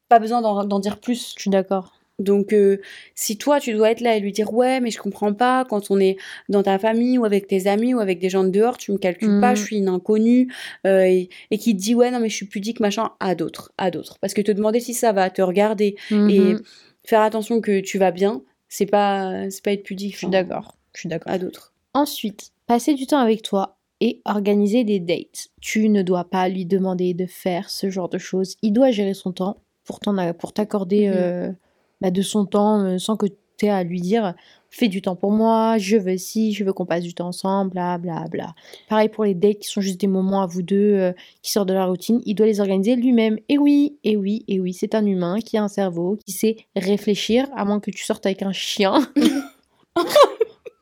Pas 0.08 0.20
besoin 0.20 0.40
d'en, 0.42 0.64
d'en 0.64 0.78
dire 0.78 1.00
plus. 1.00 1.34
Je 1.36 1.40
suis 1.42 1.50
d'accord. 1.50 1.95
Donc, 2.18 2.52
euh, 2.54 2.80
si 3.14 3.36
toi, 3.36 3.60
tu 3.60 3.74
dois 3.74 3.90
être 3.90 4.00
là 4.00 4.16
et 4.16 4.20
lui 4.20 4.32
dire 4.32 4.52
ouais, 4.54 4.80
mais 4.80 4.90
je 4.90 4.98
comprends 4.98 5.34
pas 5.34 5.66
quand 5.66 5.90
on 5.90 6.00
est 6.00 6.16
dans 6.48 6.62
ta 6.62 6.78
famille 6.78 7.18
ou 7.18 7.24
avec 7.24 7.46
tes 7.46 7.66
amis 7.66 7.92
ou 7.92 8.00
avec 8.00 8.18
des 8.18 8.30
gens 8.30 8.44
de 8.44 8.48
dehors, 8.50 8.78
tu 8.78 8.90
me 8.92 8.96
calcules 8.98 9.38
pas, 9.40 9.54
je 9.54 9.62
suis 9.62 9.76
une 9.76 9.88
inconnue, 9.88 10.50
euh, 10.86 11.02
et, 11.04 11.28
et 11.50 11.58
qui 11.58 11.76
te 11.76 11.80
dit 11.80 11.94
ouais, 11.94 12.10
non, 12.10 12.18
mais 12.20 12.28
je 12.30 12.34
suis 12.36 12.46
pudique, 12.46 12.80
machin, 12.80 13.10
à 13.20 13.34
d'autres, 13.34 13.72
à 13.76 13.90
d'autres. 13.90 14.18
Parce 14.20 14.32
que 14.32 14.40
te 14.40 14.50
demander 14.52 14.80
si 14.80 14.94
ça 14.94 15.12
va, 15.12 15.28
te 15.30 15.42
regarder 15.42 15.96
et 16.10 16.54
Mhm. 16.54 16.62
faire 17.04 17.20
attention 17.20 17.60
que 17.60 17.80
tu 17.80 17.98
vas 17.98 18.10
bien, 18.12 18.42
c'est 18.68 18.86
pas, 18.86 19.50
c'est 19.50 19.62
pas 19.62 19.72
être 19.72 19.82
pudique. 19.84 20.14
Je 20.14 20.18
suis 20.18 20.28
d'accord. 20.28 20.76
Je 20.94 21.00
suis 21.00 21.08
d'accord. 21.08 21.30
À 21.32 21.38
d'autres. 21.38 21.74
Ensuite, 21.92 22.52
passer 22.66 22.94
du 22.94 23.06
temps 23.06 23.18
avec 23.18 23.42
toi 23.42 23.76
et 24.00 24.20
organiser 24.24 24.84
des 24.84 25.00
dates. 25.00 25.48
Tu 25.60 25.88
ne 25.88 26.02
dois 26.02 26.24
pas 26.24 26.48
lui 26.48 26.66
demander 26.66 27.14
de 27.14 27.26
faire 27.26 27.70
ce 27.70 27.90
genre 27.90 28.08
de 28.08 28.18
choses. 28.18 28.56
Il 28.62 28.72
doit 28.72 28.90
gérer 28.90 29.14
son 29.14 29.32
temps 29.32 29.58
pour 29.84 30.00
pour 30.38 30.52
t'accorder 30.52 31.08
euh, 31.08 31.52
bah, 32.00 32.10
de 32.10 32.22
son 32.22 32.46
temps 32.46 32.80
euh, 32.80 32.98
sans 32.98 33.16
que 33.16 33.26
tu 33.26 33.66
aies 33.66 33.70
à 33.70 33.84
lui 33.84 34.00
dire 34.00 34.34
fais 34.70 34.88
du 34.88 35.00
temps 35.00 35.16
pour 35.16 35.30
moi, 35.30 35.78
je 35.78 35.96
veux 35.96 36.18
ci, 36.18 36.52
je 36.52 36.62
veux 36.62 36.72
qu'on 36.72 36.84
passe 36.84 37.02
du 37.02 37.14
temps 37.14 37.28
ensemble, 37.28 37.70
bla 37.70 37.96
bla 37.96 38.24
bla. 38.30 38.54
Pareil 38.88 39.08
pour 39.08 39.24
les 39.24 39.34
dates 39.34 39.60
qui 39.60 39.68
sont 39.68 39.80
juste 39.80 40.00
des 40.00 40.06
moments 40.06 40.42
à 40.42 40.46
vous 40.46 40.62
deux 40.62 40.76
euh, 40.76 41.12
qui 41.42 41.52
sortent 41.52 41.68
de 41.68 41.74
la 41.74 41.86
routine, 41.86 42.20
il 42.26 42.34
doit 42.34 42.46
les 42.46 42.60
organiser 42.60 42.96
lui-même. 42.96 43.38
Et 43.48 43.58
oui, 43.58 43.96
et 44.04 44.16
oui, 44.16 44.44
et 44.48 44.60
oui, 44.60 44.74
c'est 44.74 44.94
un 44.94 45.06
humain 45.06 45.38
qui 45.40 45.56
a 45.56 45.62
un 45.62 45.68
cerveau, 45.68 46.18
qui 46.26 46.32
sait 46.32 46.56
réfléchir, 46.74 47.46
à 47.56 47.64
moins 47.64 47.80
que 47.80 47.90
tu 47.90 48.04
sortes 48.04 48.26
avec 48.26 48.42
un 48.42 48.52
chien. 48.52 49.10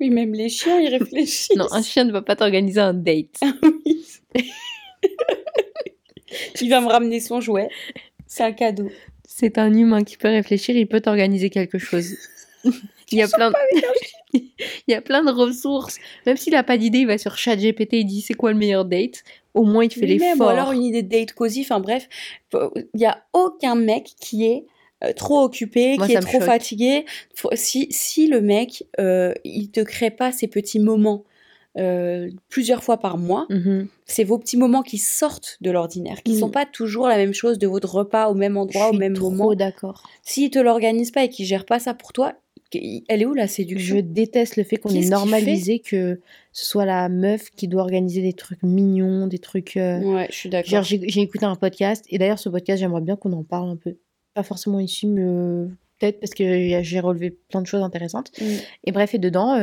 Oui, 0.00 0.11
même 0.11 0.35
les 0.35 0.49
chiens, 0.49 0.80
ils 0.80 0.88
réfléchissent. 0.88 1.56
non, 1.56 1.66
un 1.71 1.80
chien 1.80 2.04
ne 2.04 2.11
va 2.11 2.21
pas 2.21 2.35
t'organiser 2.35 2.80
un 2.80 2.94
date. 2.94 3.38
Il 6.61 6.68
va 6.68 6.80
me 6.80 6.88
ramener 6.88 7.21
son 7.21 7.40
jouet. 7.40 7.68
C'est 8.26 8.42
un 8.42 8.52
cadeau. 8.52 8.88
C'est 9.26 9.59
un 9.59 9.73
humain 9.73 10.04
qui 10.04 10.16
peut 10.16 10.28
réfléchir, 10.28 10.76
il 10.76 10.87
peut 10.87 11.00
t'organiser 11.00 11.50
quelque 11.50 11.78
chose. 11.78 12.14
il, 12.64 13.19
y 13.19 13.23
a 13.23 13.28
plein 13.28 13.50
de... 13.50 13.57
il 14.35 14.52
y 14.88 14.95
a 14.95 15.00
plein 15.00 15.25
de 15.25 15.31
ressources. 15.31 15.99
Même 16.26 16.37
s'il 16.37 16.52
n'a 16.52 16.62
pas 16.62 16.76
d'idée, 16.76 17.00
il 17.00 17.07
va 17.07 17.19
sur 17.19 17.37
ChatGPT 17.37 17.95
et 17.95 17.99
il 18.00 18.04
dit 18.04 18.21
c'est 18.21 18.35
quoi 18.35 18.52
le 18.52 18.59
meilleur 18.59 18.85
date? 18.85 19.25
Au 19.54 19.64
moins, 19.64 19.85
il 19.85 19.88
te 19.88 19.99
fait 19.99 20.07
l'effort. 20.07 20.49
Ou 20.49 20.50
alors 20.50 20.73
une 20.73 20.83
idée 20.83 21.02
de 21.02 21.09
date 21.09 21.33
cosy. 21.33 21.62
Enfin 21.62 21.81
bref, 21.81 22.09
il 22.52 22.87
n'y 22.95 23.07
a 23.07 23.25
aucun 23.33 23.76
mec 23.76 24.11
qui 24.21 24.45
est 24.47 24.66
euh, 25.04 25.12
trop 25.12 25.43
occupé, 25.43 25.97
Moi, 25.97 26.07
qui 26.07 26.14
est 26.14 26.21
trop 26.21 26.33
choque. 26.38 26.43
fatigué. 26.43 27.04
Si, 27.54 27.87
si 27.90 28.26
le 28.26 28.40
mec, 28.40 28.85
euh, 29.00 29.33
il 29.45 29.71
te 29.71 29.81
crée 29.81 30.11
pas 30.11 30.33
ces 30.33 30.49
petits 30.49 30.81
moments 30.81 31.25
euh, 31.76 32.31
plusieurs 32.49 32.83
fois 32.85 32.99
par 32.99 33.19
mois, 33.19 33.47
Mhm. 33.50 33.88
c'est 34.07 34.25
vos 34.25 34.38
petits 34.38 34.57
moments 34.57 34.83
qui 34.83 34.99
sortent 34.99 35.59
de 35.61 35.71
l'ordinaire, 35.71 36.23
qui 36.23 36.35
Mm. 36.35 36.38
sont 36.38 36.50
pas 36.50 36.66
toujours 36.66 37.09
la 37.09 37.16
même 37.16 37.33
chose 37.35 37.59
de 37.59 37.66
votre 37.66 37.93
repas 37.95 38.28
au 38.28 38.35
même 38.35 38.57
endroit, 38.57 38.90
au 38.90 38.93
même 38.93 39.14
trop 39.14 39.31
moment. 39.31 39.54
d'accord. 39.54 40.02
S'il 40.23 40.50
te 40.50 40.59
l'organise 40.59 41.11
pas 41.11 41.25
et 41.25 41.28
qu'il 41.28 41.47
gère 41.47 41.64
pas 41.64 41.78
ça 41.81 41.95
pour 41.95 42.12
toi, 42.12 42.35
elle 43.09 43.23
est 43.23 43.26
où 43.26 43.35
la 43.35 43.47
séduction? 43.47 43.97
Je 43.97 44.00
déteste 44.00 44.57
le 44.57 44.64
fait 44.64 44.76
qu'on 44.78 44.88
ait 44.90 45.09
normalisé 45.09 45.78
que 45.78 46.21
ce 46.52 46.64
soit 46.64 46.85
la 46.85 47.09
meuf 47.09 47.50
qui 47.50 47.69
doit 47.69 47.83
organiser 47.83 48.21
des 48.23 48.33
trucs 48.33 48.62
mignons, 48.62 49.26
des 49.28 49.38
trucs. 49.38 49.76
euh, 49.76 50.00
Ouais, 50.00 50.26
je 50.31 50.35
suis 50.35 50.49
d'accord. 50.50 50.83
J'ai 50.83 51.21
écouté 51.21 51.45
un 51.45 51.54
podcast, 51.57 52.04
et 52.11 52.19
d'ailleurs, 52.19 52.38
ce 52.38 52.49
podcast, 52.49 52.81
j'aimerais 52.81 53.00
bien 53.00 53.14
qu'on 53.16 53.33
en 53.33 53.43
parle 53.45 53.71
un 53.71 53.76
peu. 53.76 53.97
Pas 54.35 54.43
forcément 54.43 54.81
ici, 54.81 55.07
mais 55.07 55.23
euh, 55.23 55.66
peut-être 56.00 56.19
parce 56.21 56.35
que 56.35 56.83
j'ai 56.83 57.00
relevé 57.00 57.31
plein 57.31 57.62
de 57.62 57.66
choses 57.69 57.83
intéressantes. 57.83 58.33
Mm. 58.40 58.45
Et 58.87 58.93
bref, 58.93 59.14
et 59.14 59.19
dedans, 59.19 59.57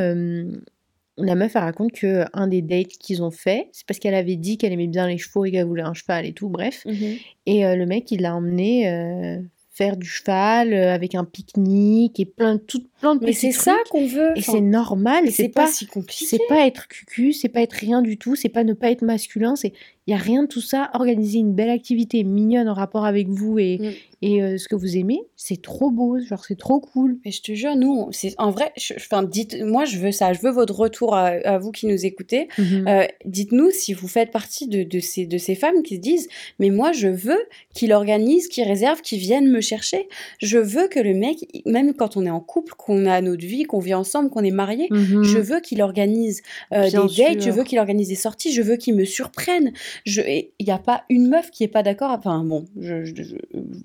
la 1.18 1.34
meuf, 1.34 1.56
elle 1.56 1.62
raconte 1.62 1.92
que 1.92 2.24
un 2.32 2.46
des 2.46 2.62
dates 2.62 2.88
qu'ils 2.88 3.22
ont 3.22 3.30
fait, 3.30 3.68
c'est 3.72 3.86
parce 3.86 3.98
qu'elle 3.98 4.14
avait 4.14 4.36
dit 4.36 4.56
qu'elle 4.56 4.72
aimait 4.72 4.86
bien 4.86 5.06
les 5.06 5.18
chevaux 5.18 5.44
et 5.44 5.50
qu'elle 5.50 5.66
voulait 5.66 5.82
un 5.82 5.94
cheval 5.94 6.24
et 6.26 6.32
tout, 6.32 6.48
bref. 6.48 6.84
Mhm. 6.86 7.16
Et 7.46 7.66
euh, 7.66 7.76
le 7.76 7.86
mec, 7.86 8.10
il 8.10 8.22
l'a 8.22 8.34
emmené 8.34 8.88
euh, 8.88 9.38
faire 9.70 9.96
du 9.96 10.06
cheval 10.06 10.72
euh, 10.72 10.94
avec 10.94 11.14
un 11.14 11.24
pique-nique 11.24 12.18
et 12.18 12.26
plein 12.26 12.54
de, 12.54 12.60
tout, 12.60 12.84
plein 13.02 13.16
de 13.16 13.24
Mais 13.24 13.32
c'est 13.32 13.52
ça 13.52 13.76
qu'on 13.90 14.06
veut. 14.06 14.30
Et 14.36 14.38
enfin, 14.40 14.52
c'est 14.52 14.60
normal, 14.60 15.30
c'est 15.30 15.48
pas, 15.48 15.64
pas, 15.66 15.70
si 15.70 15.86
compliqué. 15.86 16.24
c'est 16.26 16.40
pas 16.48 16.66
être 16.66 16.88
cucu, 16.88 17.32
c'est 17.32 17.48
pas 17.48 17.60
être 17.60 17.74
rien 17.74 18.00
du 18.00 18.16
tout, 18.16 18.36
c'est 18.36 18.48
pas 18.48 18.64
ne 18.64 18.72
pas 18.72 18.90
être 18.90 19.02
masculin, 19.02 19.56
c'est 19.56 19.72
Il 20.06 20.10
y 20.10 20.14
a 20.14 20.16
rien 20.18 20.42
de 20.44 20.48
tout 20.48 20.60
ça. 20.60 20.90
Organiser 20.94 21.38
une 21.38 21.54
belle 21.54 21.70
activité 21.70 22.24
mignonne 22.24 22.68
en 22.68 22.74
rapport 22.74 23.04
avec 23.04 23.28
vous 23.28 23.58
et, 23.58 23.78
Mm. 23.78 23.90
et 24.22 24.42
euh, 24.42 24.58
ce 24.58 24.68
que 24.68 24.74
vous 24.76 24.96
aimez, 24.96 25.20
c'est 25.36 25.60
trop 25.62 25.90
beau. 25.90 26.18
Genre, 26.20 26.44
c'est 26.44 26.58
trop 26.58 26.80
cool. 26.80 27.18
Mais 27.24 27.30
je 27.30 27.40
te 27.42 27.52
jure, 27.52 27.74
nous, 27.76 28.08
c'est 28.12 28.34
en 28.38 28.50
vrai. 28.50 28.72
Enfin, 28.96 29.22
dites, 29.22 29.60
moi, 29.62 29.84
je 29.84 29.98
veux 29.98 30.12
ça. 30.12 30.32
Je 30.32 30.40
veux 30.40 30.50
votre 30.50 30.74
retour 30.74 31.14
à, 31.14 31.26
à 31.44 31.58
vous 31.58 31.70
qui 31.72 31.86
nous 31.86 32.04
écoutez. 32.06 32.48
Mhm. 32.58 32.88
Euh, 32.88 33.06
dites-nous 33.24 33.70
si 33.70 33.92
vous 33.92 34.08
faites 34.08 34.30
partie 34.30 34.66
de, 34.68 34.82
de 34.82 35.00
ces, 35.00 35.26
de 35.26 35.38
ces 35.38 35.54
femmes 35.54 35.82
qui 35.82 35.96
se 35.96 36.00
disent 36.00 36.28
Mais 36.58 36.70
moi, 36.70 36.92
je 36.92 37.08
veux 37.08 37.40
qu'il 37.74 37.92
organise, 37.92 38.48
qu'il 38.48 38.64
réserve, 38.64 39.00
qu'il 39.02 39.18
vienne 39.20 39.48
me 39.50 39.60
chercher. 39.60 40.08
Je 40.40 40.58
veux 40.58 40.88
que 40.88 41.00
le 41.00 41.14
mec, 41.14 41.38
même 41.66 41.94
quand 41.94 42.16
on 42.16 42.26
est 42.26 42.30
en 42.30 42.40
couple, 42.40 42.74
qu'on 42.76 42.91
a 43.06 43.20
notre 43.20 43.44
vie, 43.44 43.64
qu'on 43.64 43.78
vit 43.78 43.94
ensemble, 43.94 44.30
qu'on 44.30 44.44
est 44.44 44.50
mariés, 44.50 44.88
Mhm. 44.90 45.22
je 45.24 45.38
veux 45.38 45.60
qu'il 45.60 45.82
organise 45.82 46.42
euh, 46.72 46.84
des 46.84 46.90
dates, 47.16 47.42
je 47.42 47.50
veux 47.50 47.64
qu'il 47.64 47.78
organise 47.78 48.08
des 48.08 48.14
sorties, 48.14 48.52
je 48.52 48.62
veux 48.62 48.76
qu'il 48.76 48.94
me 48.94 49.04
surprenne. 49.04 49.72
Il 50.06 50.46
n'y 50.60 50.70
a 50.70 50.78
pas 50.78 51.04
une 51.08 51.28
meuf 51.28 51.50
qui 51.50 51.64
est 51.64 51.68
pas 51.68 51.82
d'accord. 51.82 52.10
Enfin, 52.10 52.44
bon, 52.44 52.64
je- 52.80 53.04
je- 53.04 53.14
je- 53.22 53.36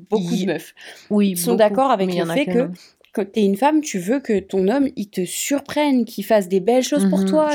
beaucoup 0.09 0.35
de 0.35 0.45
meufs 0.45 0.73
oui, 1.09 1.35
sont 1.37 1.51
beaucoup, 1.51 1.57
d'accord 1.57 1.91
avec 1.91 2.07
le 2.09 2.25
fait 2.35 2.45
que 2.45 2.59
quand 3.13 3.25
tu 3.33 3.39
es 3.39 3.45
une 3.45 3.57
femme, 3.57 3.81
tu 3.81 3.97
veux 3.97 4.19
que 4.19 4.37
ton 4.39 4.67
homme, 4.67 4.89
il 4.95 5.09
te 5.09 5.25
surprenne, 5.25 6.05
qu'il 6.05 6.23
fasse 6.23 6.47
des 6.49 6.59
belles 6.59 6.83
choses 6.83 7.05
pour 7.09 7.21
Mhm, 7.21 7.25
toi, 7.25 7.49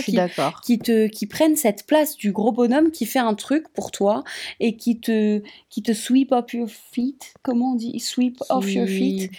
qu'il 0.64 0.78
te 0.80 1.06
qui 1.06 1.26
prenne 1.26 1.54
cette 1.54 1.86
place 1.86 2.16
du 2.16 2.32
gros 2.32 2.50
bonhomme 2.50 2.90
qui 2.90 3.06
fait 3.06 3.20
un 3.20 3.34
truc 3.34 3.68
pour 3.72 3.92
toi 3.92 4.24
et 4.58 4.76
qui 4.76 4.98
te 4.98 5.40
qui 5.70 5.82
te 5.82 5.92
sweep 5.92 6.32
up 6.32 6.52
your 6.52 6.68
feet 6.68 7.34
comment 7.42 7.72
on 7.72 7.74
dit? 7.76 8.00
Sweep 8.00 8.38
off 8.50 8.64
your 8.74 8.86
feet? 8.88 9.30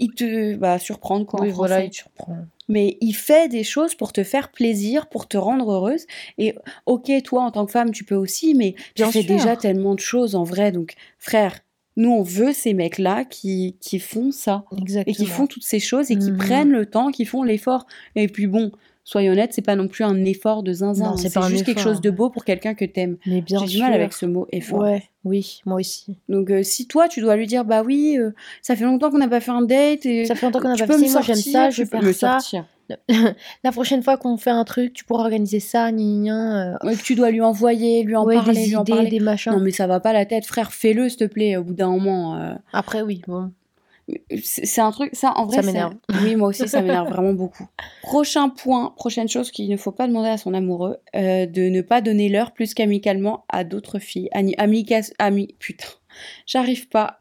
Il 0.00 0.12
te 0.14 0.56
bah 0.56 0.78
surprendre 0.80 1.24
quoi 1.26 1.40
Oui, 1.42 1.50
voilà, 1.50 1.84
il 1.84 1.90
te 1.90 1.96
surprend. 1.96 2.36
mais 2.68 2.96
il 3.00 3.12
fait 3.12 3.48
des 3.48 3.62
choses 3.64 3.94
pour 3.94 4.12
te 4.12 4.24
faire 4.24 4.50
plaisir 4.50 5.08
pour 5.08 5.28
te 5.28 5.36
rendre 5.36 5.70
heureuse 5.70 6.06
et 6.38 6.54
ok 6.86 7.10
toi 7.24 7.42
en 7.42 7.50
tant 7.52 7.66
que 7.66 7.72
femme 7.72 7.92
tu 7.92 8.02
peux 8.04 8.16
aussi 8.16 8.54
mais 8.54 8.74
tu 8.94 9.02
Bien 9.02 9.10
fais 9.12 9.22
sûr. 9.22 9.28
déjà 9.36 9.56
tellement 9.56 9.94
de 9.94 10.00
choses 10.00 10.34
en 10.34 10.42
vrai 10.44 10.72
donc 10.72 10.94
frère 11.18 11.58
nous 11.96 12.10
on 12.10 12.22
veut 12.22 12.52
ces 12.52 12.72
mecs 12.74 12.98
là 12.98 13.24
qui 13.24 13.76
qui 13.80 13.98
font 13.98 14.30
ça 14.32 14.64
Exactement. 14.78 15.12
et 15.12 15.16
qui 15.16 15.26
font 15.26 15.46
toutes 15.46 15.64
ces 15.64 15.80
choses 15.80 16.10
et 16.10 16.16
qui 16.16 16.30
Mhm. 16.30 16.36
prennent 16.38 16.70
le 16.70 16.86
temps, 16.86 17.10
qui 17.10 17.24
font 17.24 17.42
l'effort. 17.42 17.84
Et 18.14 18.28
puis 18.28 18.46
bon, 18.46 18.70
soyons 19.04 19.32
honnêtes, 19.32 19.52
c'est 19.52 19.62
pas 19.62 19.76
non 19.76 19.88
plus 19.88 20.04
un 20.04 20.24
effort 20.24 20.62
de 20.62 20.72
zinzin. 20.72 21.04
Non, 21.04 21.10
hein. 21.12 21.16
c'est 21.16 21.32
pas 21.32 21.48
juste 21.48 21.64
quelque 21.64 21.80
chose 21.80 22.00
de 22.00 22.10
beau 22.10 22.30
pour 22.30 22.44
quelqu'un 22.44 22.74
que 22.74 22.84
t'aimes. 22.84 23.16
Mais 23.26 23.40
bien 23.40 23.58
J'ai 23.60 23.76
du 23.76 23.78
mal 23.78 23.92
avec 23.92 24.12
ce 24.12 24.26
mot 24.26 24.46
effort. 24.52 24.80
Ouais, 24.80 25.02
oui, 25.24 25.60
moi 25.66 25.76
aussi. 25.76 26.16
Donc 26.28 26.50
euh, 26.50 26.62
si 26.62 26.86
toi 26.86 27.08
tu 27.08 27.20
dois 27.20 27.36
lui 27.36 27.46
dire 27.46 27.64
bah 27.64 27.82
oui, 27.84 28.16
euh, 28.18 28.30
ça 28.62 28.76
fait 28.76 28.84
longtemps 28.84 29.10
qu'on 29.10 29.18
n'a 29.18 29.28
pas 29.28 29.40
fait 29.40 29.50
un 29.50 29.62
date 29.62 30.06
et 30.06 30.24
Ça 30.24 30.34
fait 30.34 30.46
longtemps 30.46 30.60
qu'on 30.60 30.68
n'a 30.68 30.76
pas 30.76 30.86
fait 30.86 31.08
moi 31.08 31.20
j'aime 31.22 31.36
ça, 31.36 31.70
je 31.70 31.82
me 31.82 32.12
ça. 32.12 32.40
sortir. 32.40 32.66
La 33.64 33.72
prochaine 33.72 34.02
fois 34.02 34.16
qu'on 34.16 34.36
fait 34.36 34.50
un 34.50 34.64
truc, 34.64 34.92
tu 34.92 35.04
pourras 35.04 35.22
organiser 35.22 35.60
ça, 35.60 35.92
gna, 35.92 36.74
euh, 36.74 36.76
Ouais, 36.82 36.96
tu 36.96 37.14
dois 37.14 37.30
lui 37.30 37.40
envoyer, 37.40 38.02
lui 38.02 38.16
en 38.16 38.24
ouais, 38.24 38.34
parler, 38.34 38.54
des 38.54 38.66
lui 38.66 38.76
en 38.76 38.84
parler. 38.84 39.10
des 39.10 39.20
machins. 39.20 39.52
Non 39.52 39.60
mais 39.60 39.70
ça 39.70 39.86
va 39.86 40.00
pas 40.00 40.12
la 40.12 40.26
tête, 40.26 40.44
frère, 40.46 40.72
fais-le 40.72 41.08
s'il 41.08 41.18
te 41.18 41.24
plaît. 41.24 41.56
Au 41.56 41.62
bout 41.64 41.74
d'un 41.74 41.88
moment, 41.90 42.36
euh, 42.36 42.54
Après, 42.72 43.02
oui, 43.02 43.22
bon. 43.28 43.52
C'est 44.42 44.80
un 44.80 44.90
truc, 44.90 45.10
ça 45.14 45.32
en 45.36 45.46
vrai, 45.46 45.56
Ça 45.56 45.62
m'énerve. 45.62 45.94
Oui, 46.22 46.36
moi 46.36 46.48
aussi, 46.48 46.68
ça 46.68 46.82
m'énerve 46.82 47.08
vraiment 47.12 47.32
beaucoup. 47.32 47.66
Prochain 48.02 48.48
point, 48.48 48.92
prochaine 48.96 49.28
chose 49.28 49.50
qu'il 49.50 49.68
ne 49.70 49.76
faut 49.76 49.92
pas 49.92 50.06
demander 50.06 50.28
à 50.28 50.38
son 50.38 50.54
amoureux, 50.54 50.96
euh, 51.14 51.46
de 51.46 51.62
ne 51.62 51.80
pas 51.82 52.00
donner 52.00 52.28
l'heure 52.28 52.52
plus 52.52 52.74
qu'amicalement 52.74 53.44
à 53.48 53.64
d'autres 53.64 53.98
filles. 53.98 54.28
Ami, 54.32 55.54
putain, 55.58 55.88
j'arrive 56.46 56.88
pas. 56.88 57.18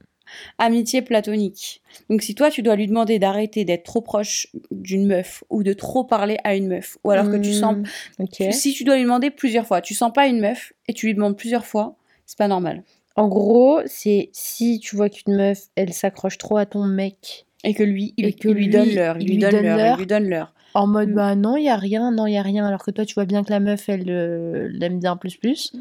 Amitié 0.59 1.01
platonique. 1.01 1.81
Donc 2.07 2.21
si 2.21 2.35
toi 2.35 2.51
tu 2.51 2.61
dois 2.61 2.75
lui 2.75 2.85
demander 2.85 3.17
d'arrêter 3.17 3.65
d'être 3.65 3.83
trop 3.83 4.01
proche 4.01 4.45
d'une 4.69 5.07
meuf 5.07 5.43
ou 5.49 5.63
de 5.63 5.73
trop 5.73 6.03
parler 6.03 6.37
à 6.43 6.55
une 6.55 6.67
meuf, 6.67 6.99
ou 7.03 7.09
alors 7.09 7.31
que 7.31 7.37
tu 7.37 7.51
sens, 7.51 7.77
Hmm, 7.77 7.83
Ok. 8.19 8.43
si 8.51 8.73
tu 8.73 8.83
dois 8.83 8.97
lui 8.97 9.03
demander 9.03 9.31
plusieurs 9.31 9.65
fois, 9.65 9.81
tu 9.81 9.95
sens 9.95 10.13
pas 10.13 10.27
une 10.27 10.39
meuf 10.39 10.71
et 10.87 10.93
tu 10.93 11.07
lui 11.07 11.15
demandes 11.15 11.35
plusieurs 11.35 11.65
fois, 11.65 11.95
c'est 12.27 12.37
pas 12.37 12.47
normal. 12.47 12.83
En 13.19 13.27
gros, 13.27 13.81
c'est 13.85 14.29
si 14.31 14.79
tu 14.79 14.95
vois 14.95 15.09
qu'une 15.09 15.35
meuf, 15.35 15.65
elle 15.75 15.91
s'accroche 15.91 16.37
trop 16.37 16.55
à 16.55 16.65
ton 16.65 16.85
mec, 16.85 17.45
Et 17.65 17.73
que 17.73 17.83
lui, 17.83 18.13
il, 18.15 18.25
Et 18.27 18.33
que 18.33 18.47
il 18.47 18.53
lui 18.53 18.65
lui, 18.67 18.71
donne 18.71 18.95
l'heure, 18.95 19.17
il, 19.19 19.27
lui 19.27 19.37
donne 19.37 19.61
l'heure, 19.61 19.97
lui 19.97 20.05
donne 20.05 20.29
l'heure. 20.29 20.53
en 20.73 20.87
mode 20.87 21.09
Mm. 21.09 21.15
bah 21.15 21.35
non, 21.35 21.57
il 21.57 21.65
y 21.65 21.69
a 21.69 21.75
rien, 21.75 22.11
non, 22.13 22.27
il 22.27 22.33
y 22.35 22.37
a 22.37 22.41
rien, 22.41 22.65
alors 22.65 22.81
que 22.81 22.91
toi 22.91 23.03
tu 23.05 23.15
vois 23.15 23.25
bien 23.25 23.43
que 23.43 23.49
la 23.49 23.59
meuf, 23.59 23.89
elle 23.89 24.09
euh, 24.09 24.69
l'aime 24.71 24.99
bien 24.99 25.17
plus 25.17 25.35
plus. 25.35 25.73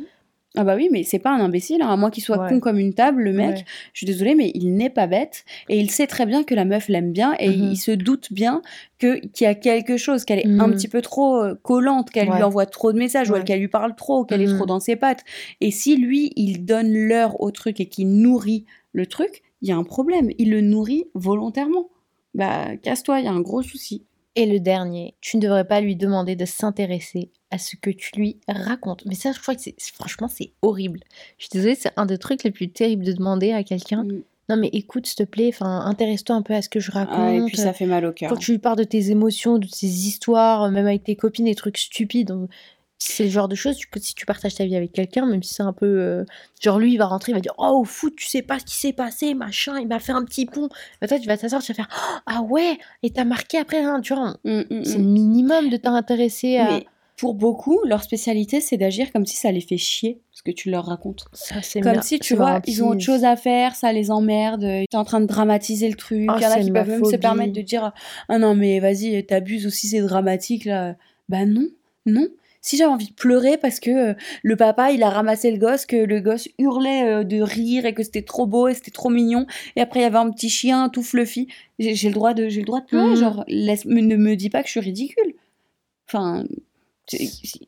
Ah 0.60 0.64
bah 0.64 0.74
oui, 0.74 0.88
mais 0.90 1.04
c'est 1.04 1.20
pas 1.20 1.30
un 1.30 1.38
imbécile, 1.40 1.82
hein, 1.82 1.88
à 1.88 1.96
moins 1.96 2.10
qu'il 2.10 2.22
soit 2.24 2.36
Ouais. 2.38 2.48
con 2.48 2.58
comme 2.58 2.78
une 2.78 2.92
table, 2.92 3.22
le 3.22 3.32
mec. 3.32 3.56
Ouais. 3.58 3.64
Je 3.92 3.98
suis 4.00 4.06
désolée, 4.06 4.34
mais 4.34 4.50
il 4.54 4.74
n'est 4.74 4.90
pas 4.90 5.06
bête 5.06 5.44
et 5.68 5.78
il 5.78 5.88
sait 5.90 6.08
très 6.08 6.26
bien 6.26 6.42
que 6.42 6.54
la 6.54 6.64
meuf 6.64 6.88
l'aime 6.88 7.12
bien 7.12 7.34
et 7.38 7.48
Mhm. 7.48 7.70
il 7.72 7.76
se 7.76 7.92
doute 7.92 8.32
bien 8.32 8.60
que 8.98 9.18
qu'il 9.20 9.44
y 9.44 9.46
a 9.46 9.54
quelque 9.54 9.96
chose, 9.96 10.24
qu'elle 10.24 10.40
est 10.40 10.46
un 10.58 10.66
Mhm. 10.66 10.74
petit 10.74 10.88
peu 10.88 11.00
trop 11.00 11.36
euh, 11.42 11.54
collante, 11.62 12.10
qu'elle 12.10 12.28
lui 12.28 12.42
envoie 12.42 12.66
trop 12.66 12.92
de 12.92 12.98
messages 12.98 13.30
ou 13.30 13.34
qu'elle 13.44 13.60
lui 13.60 13.68
parle 13.68 13.94
trop, 13.94 14.24
qu'elle 14.24 14.42
est 14.42 14.48
Mhm. 14.48 14.56
trop 14.56 14.66
dans 14.66 14.80
ses 14.80 14.96
pattes. 14.96 15.22
Et 15.60 15.70
si 15.70 15.96
lui, 15.96 16.32
il 16.34 16.64
donne 16.64 16.92
l'heure 16.92 17.40
au 17.40 17.52
truc 17.52 17.78
et 17.80 17.86
qu'il 17.86 18.10
nourrit 18.20 18.64
le 18.92 19.06
truc, 19.06 19.42
il 19.62 19.68
y 19.68 19.72
a 19.72 19.76
un 19.76 19.84
problème. 19.84 20.30
Il 20.38 20.50
le 20.50 20.60
nourrit 20.60 21.04
volontairement. 21.14 21.88
Bah 22.35 22.76
casse-toi, 22.83 23.20
il 23.20 23.26
y 23.26 23.28
a 23.28 23.33
un 23.33 23.40
gros 23.40 23.62
souci. 23.62 24.04
Et 24.38 24.46
le 24.46 24.61
dernier, 24.61 25.14
tu 25.20 25.37
ne 25.37 25.42
devrais 25.42 25.64
pas 25.64 25.81
lui 25.81 25.96
demander 25.96 26.37
de 26.37 26.44
s'intéresser 26.44 27.33
à 27.51 27.59
ce 27.59 27.74
que 27.74 27.90
tu 27.90 28.14
lui 28.14 28.37
racontes. 28.46 29.05
Mais 29.05 29.16
ça, 29.16 29.33
je 29.33 29.40
crois 29.40 29.57
que 29.57 29.61
c'est 29.61 29.74
franchement, 29.92 30.29
c'est 30.29 30.53
horrible. 30.62 31.01
Je 31.38 31.46
suis 31.46 31.51
désolée, 31.53 31.74
c'est 31.74 31.90
un 31.96 32.07
des 32.07 32.18
trucs 32.18 32.44
les 32.44 32.53
plus 32.53 32.70
terribles 32.70 33.05
de 33.05 33.12
demander 33.12 33.51
à 33.51 33.64
quelqu'un. 33.64 34.05
Mm. 34.05 34.22
Non, 34.48 34.57
mais 34.57 34.68
écoute, 34.68 35.07
s'il 35.07 35.27
te 35.27 35.29
plaît, 35.29 35.51
enfin, 35.53 35.81
intéresse-toi 35.87 36.37
un 36.37 36.42
peu 36.42 36.55
à 36.55 36.62
ce 36.62 36.68
que 36.68 36.79
je 36.79 36.92
raconte. 36.92 37.18
Ah, 37.18 37.35
et 37.35 37.44
puis 37.46 37.57
ça 37.57 37.72
fait 37.72 37.85
mal 37.85 38.07
au 38.07 38.12
cœur. 38.12 38.31
Quand 38.31 38.37
tu 38.37 38.53
lui 38.53 38.59
parles 38.61 38.79
de 38.79 38.85
tes 38.85 39.11
émotions, 39.11 39.59
de 39.59 39.66
tes 39.66 39.87
histoires, 39.87 40.62
euh, 40.62 40.70
même 40.70 40.87
avec 40.87 41.03
tes 41.03 41.16
copines, 41.16 41.46
des 41.46 41.57
trucs 41.57 41.77
stupides. 41.77 42.31
C'est 43.00 43.24
le 43.24 43.30
genre 43.30 43.46
de 43.48 43.54
choses 43.54 43.84
que 43.87 44.00
si 44.00 44.14
tu 44.14 44.26
partages 44.26 44.56
ta 44.56 44.64
vie 44.64 44.74
avec 44.74 44.92
quelqu'un, 44.92 45.24
même 45.26 45.42
si 45.42 45.54
c'est 45.54 45.62
un 45.62 45.72
peu. 45.72 45.87
euh, 45.87 46.24
genre 46.61 46.78
lui, 46.80 46.92
il 46.94 46.96
va 46.98 47.06
rentrer, 47.06 47.30
il 47.32 47.34
va 47.37 47.40
dire 47.40 47.54
Oh, 47.58 47.78
au 47.80 47.84
foot, 47.84 48.14
tu 48.16 48.26
sais 48.26 48.42
pas 48.42 48.58
ce 48.58 48.64
qui 48.64 48.74
s'est 48.76 48.92
passé, 48.92 49.34
machin, 49.34 49.78
il 49.78 49.87
m'a 49.87 50.00
fait 50.00 50.12
un 50.12 50.24
petit 50.24 50.46
pont. 50.46 50.68
Bah, 51.00 51.06
toi, 51.06 51.18
tu 51.18 51.26
vas 51.28 51.37
t'asseoir, 51.37 51.62
tu 51.62 51.72
vas 51.72 51.76
faire 51.76 52.22
Ah 52.26 52.42
ouais, 52.42 52.76
et 53.04 53.11
t'as 53.11 53.24
marqué 53.24 53.58
après, 53.58 53.82
hein, 53.84 54.00
tu 54.00 54.14
vois. 54.14 54.37
Mm, 54.44 54.62
mm, 54.70 54.84
C'est 54.84 54.98
mm. 54.98 55.02
le 55.02 55.08
minimum 55.08 55.68
de 55.70 55.76
t'intéresser 55.76 56.56
à. 56.58 56.70
Mais 56.70 56.87
pour 57.16 57.34
beaucoup, 57.34 57.80
leur 57.84 58.02
spécialité, 58.04 58.61
c'est 58.61 58.76
d'agir 58.76 59.11
comme 59.12 59.26
si 59.26 59.34
ça 59.37 59.50
les 59.52 59.61
fait 59.61 59.76
chier, 59.76 60.20
ce 60.32 60.42
que 60.42 60.50
tu 60.52 60.70
leur 60.70 60.87
racontes. 60.87 61.24
Ça, 61.32 61.56
c'est 61.62 61.80
Comme 61.80 61.94
mer- 61.94 62.04
si, 62.04 62.18
tu 62.20 62.28
c'est 62.28 62.34
vois, 62.37 62.61
ils 62.66 62.82
ont 62.84 62.88
autre 62.90 63.00
chose 63.00 63.24
à 63.24 63.34
faire, 63.37 63.74
ça 63.74 63.92
les 63.92 64.11
emmerde, 64.12 64.62
euh, 64.62 64.84
t'es 64.88 64.96
en 64.96 65.04
train 65.04 65.20
de 65.20 65.26
dramatiser 65.26 65.88
le 65.88 65.96
truc. 65.96 66.28
Oh, 66.30 66.34
Il 66.38 66.42
y 66.42 66.46
en 66.46 66.50
a 66.50 66.54
c'est 66.54 66.61
qui 66.62 66.70
ma 66.70 66.80
peuvent 66.80 66.90
même 66.90 67.04
se 67.04 67.11
phobie. 67.11 67.18
permettre 67.18 67.52
de 67.52 67.61
dire 67.61 67.92
Ah 68.28 68.38
non, 68.38 68.54
mais 68.54 68.78
vas-y, 68.78 69.24
t'abuses 69.26 69.66
aussi, 69.66 69.88
c'est 69.88 70.00
dramatique 70.00 70.64
là. 70.64 70.94
Bah 71.28 71.44
non, 71.44 71.66
non. 72.06 72.26
Si 72.61 72.77
j'avais 72.77 72.90
envie 72.90 73.09
de 73.09 73.14
pleurer 73.14 73.57
parce 73.57 73.81
que 73.81 73.90
euh, 73.90 74.14
le 74.42 74.57
papa 74.57 74.90
il 74.92 75.03
a 75.03 75.11
ramassé 75.11 75.51
le 75.51 75.59
gosse, 75.59 75.87
que 75.87 75.97
le 75.97 76.21
gosse 76.21 76.49
hurlait 76.59 77.05
euh, 77.09 77.25
de 77.25 77.40
rire 77.40 77.87
et 77.87 77.94
que 77.94 78.03
c'était 78.03 78.23
trop 78.23 78.47
beau 78.47 78.68
et 78.68 78.75
c'était 78.75 78.90
trop 78.90 79.11
mignon, 79.11 79.47
et 79.77 79.81
après 79.81 80.01
il 80.01 80.03
y 80.03 80.07
avait 80.07 80.16
un 80.18 80.31
petit 80.31 80.49
chien 80.51 80.88
tout 80.88 81.03
fluffy, 81.03 81.47
j'ai 81.79 82.09
le 82.09 82.14
droit 82.14 82.35
de, 82.35 82.49
j'ai 82.49 82.61
le 82.61 82.66
droit 82.66 82.81
de 82.81 82.87
pleurer. 82.87 83.11
Mhm. 83.11 83.16
Genre, 83.16 83.44
laisse, 83.49 83.85
me- 83.85 84.01
ne 84.01 84.16
me 84.16 84.35
dis 84.37 84.51
pas 84.51 84.62
que 84.62 84.66
je 84.66 84.73
suis 84.73 84.81
ridicule. 84.81 85.35
Enfin, 86.09 86.44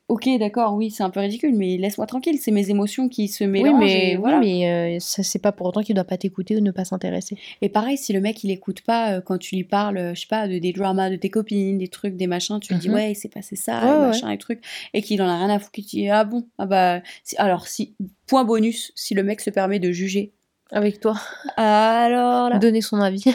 ok, 0.09 0.29
d'accord, 0.39 0.75
oui, 0.75 0.91
c'est 0.91 1.03
un 1.03 1.11
peu 1.11 1.21
ridicule, 1.21 1.55
mais 1.57 1.77
laisse-moi 1.77 2.07
tranquille, 2.07 2.39
c'est 2.41 2.51
mes 2.51 2.71
émotions 2.71 3.09
qui 3.09 3.29
se 3.29 3.45
Oui, 3.45 3.51
mélangent. 3.51 3.81
mais, 3.81 4.11
et 4.11 4.17
oui, 4.17 4.21
voilà. 4.21 4.39
mais 4.41 4.97
euh, 4.97 5.01
ça, 5.01 5.23
c'est 5.23 5.39
pas 5.39 5.53
pour 5.53 5.67
autant 5.67 5.83
qu'il 5.83 5.95
doit 5.95 6.05
pas 6.05 6.17
t'écouter 6.19 6.57
ou 6.57 6.61
ne 6.61 6.71
pas 6.71 6.85
s'intéresser. 6.85 7.37
Et 7.63 7.69
pareil, 7.69 7.97
si 7.97 8.13
le 8.13 8.21
mec 8.21 8.43
il 8.45 8.51
écoute 8.51 8.83
pas 8.83 9.13
euh, 9.15 9.21
quand 9.21 9.39
tu 9.39 9.57
lui 9.57 9.65
parles, 9.65 9.99
euh, 9.99 10.15
je 10.15 10.21
sais 10.23 10.27
pas, 10.27 10.49
de, 10.49 10.59
des 10.59 10.73
dramas 10.73 11.11
de 11.11 11.17
tes 11.17 11.31
copines, 11.31 11.79
des 11.79 11.89
trucs, 11.89 12.17
des 12.17 12.27
machins, 12.27 12.61
tu 12.61 12.73
lui 12.75 12.81
dis 12.81 12.89
Mhm. 12.89 12.95
ouais, 12.95 13.13
il 13.13 13.17
s'est 13.17 13.29
passé 13.29 13.57
ça, 13.57 13.81
Ouais, 13.83 13.89
et 13.95 13.99
ouais. 13.99 14.07
machin, 14.09 14.31
et 14.31 14.39
trucs, 14.39 14.63
et 14.95 15.03
qu'il 15.03 15.21
en 15.23 15.29
a 15.29 15.39
rien 15.39 15.49
à 15.51 15.59
foutre, 15.59 15.73
qu'il 15.73 15.85
dit 15.85 16.09
ah 16.09 16.25
bon, 16.25 16.47
ah 16.59 16.67
bah, 16.67 17.03
si- 17.25 17.37
alors 17.37 17.67
si, 17.67 17.95
point 18.27 18.45
bonus, 18.45 18.93
si 18.95 19.15
le 19.15 19.23
mec 19.23 19.41
se 19.41 19.51
permet 19.51 19.79
de 19.79 19.91
juger. 19.93 20.33
Avec 20.73 21.01
toi. 21.01 21.15
Alors 21.57 22.51
là. 22.51 22.59
Donner 22.59 22.81
son 22.81 23.01
avis. 23.01 23.25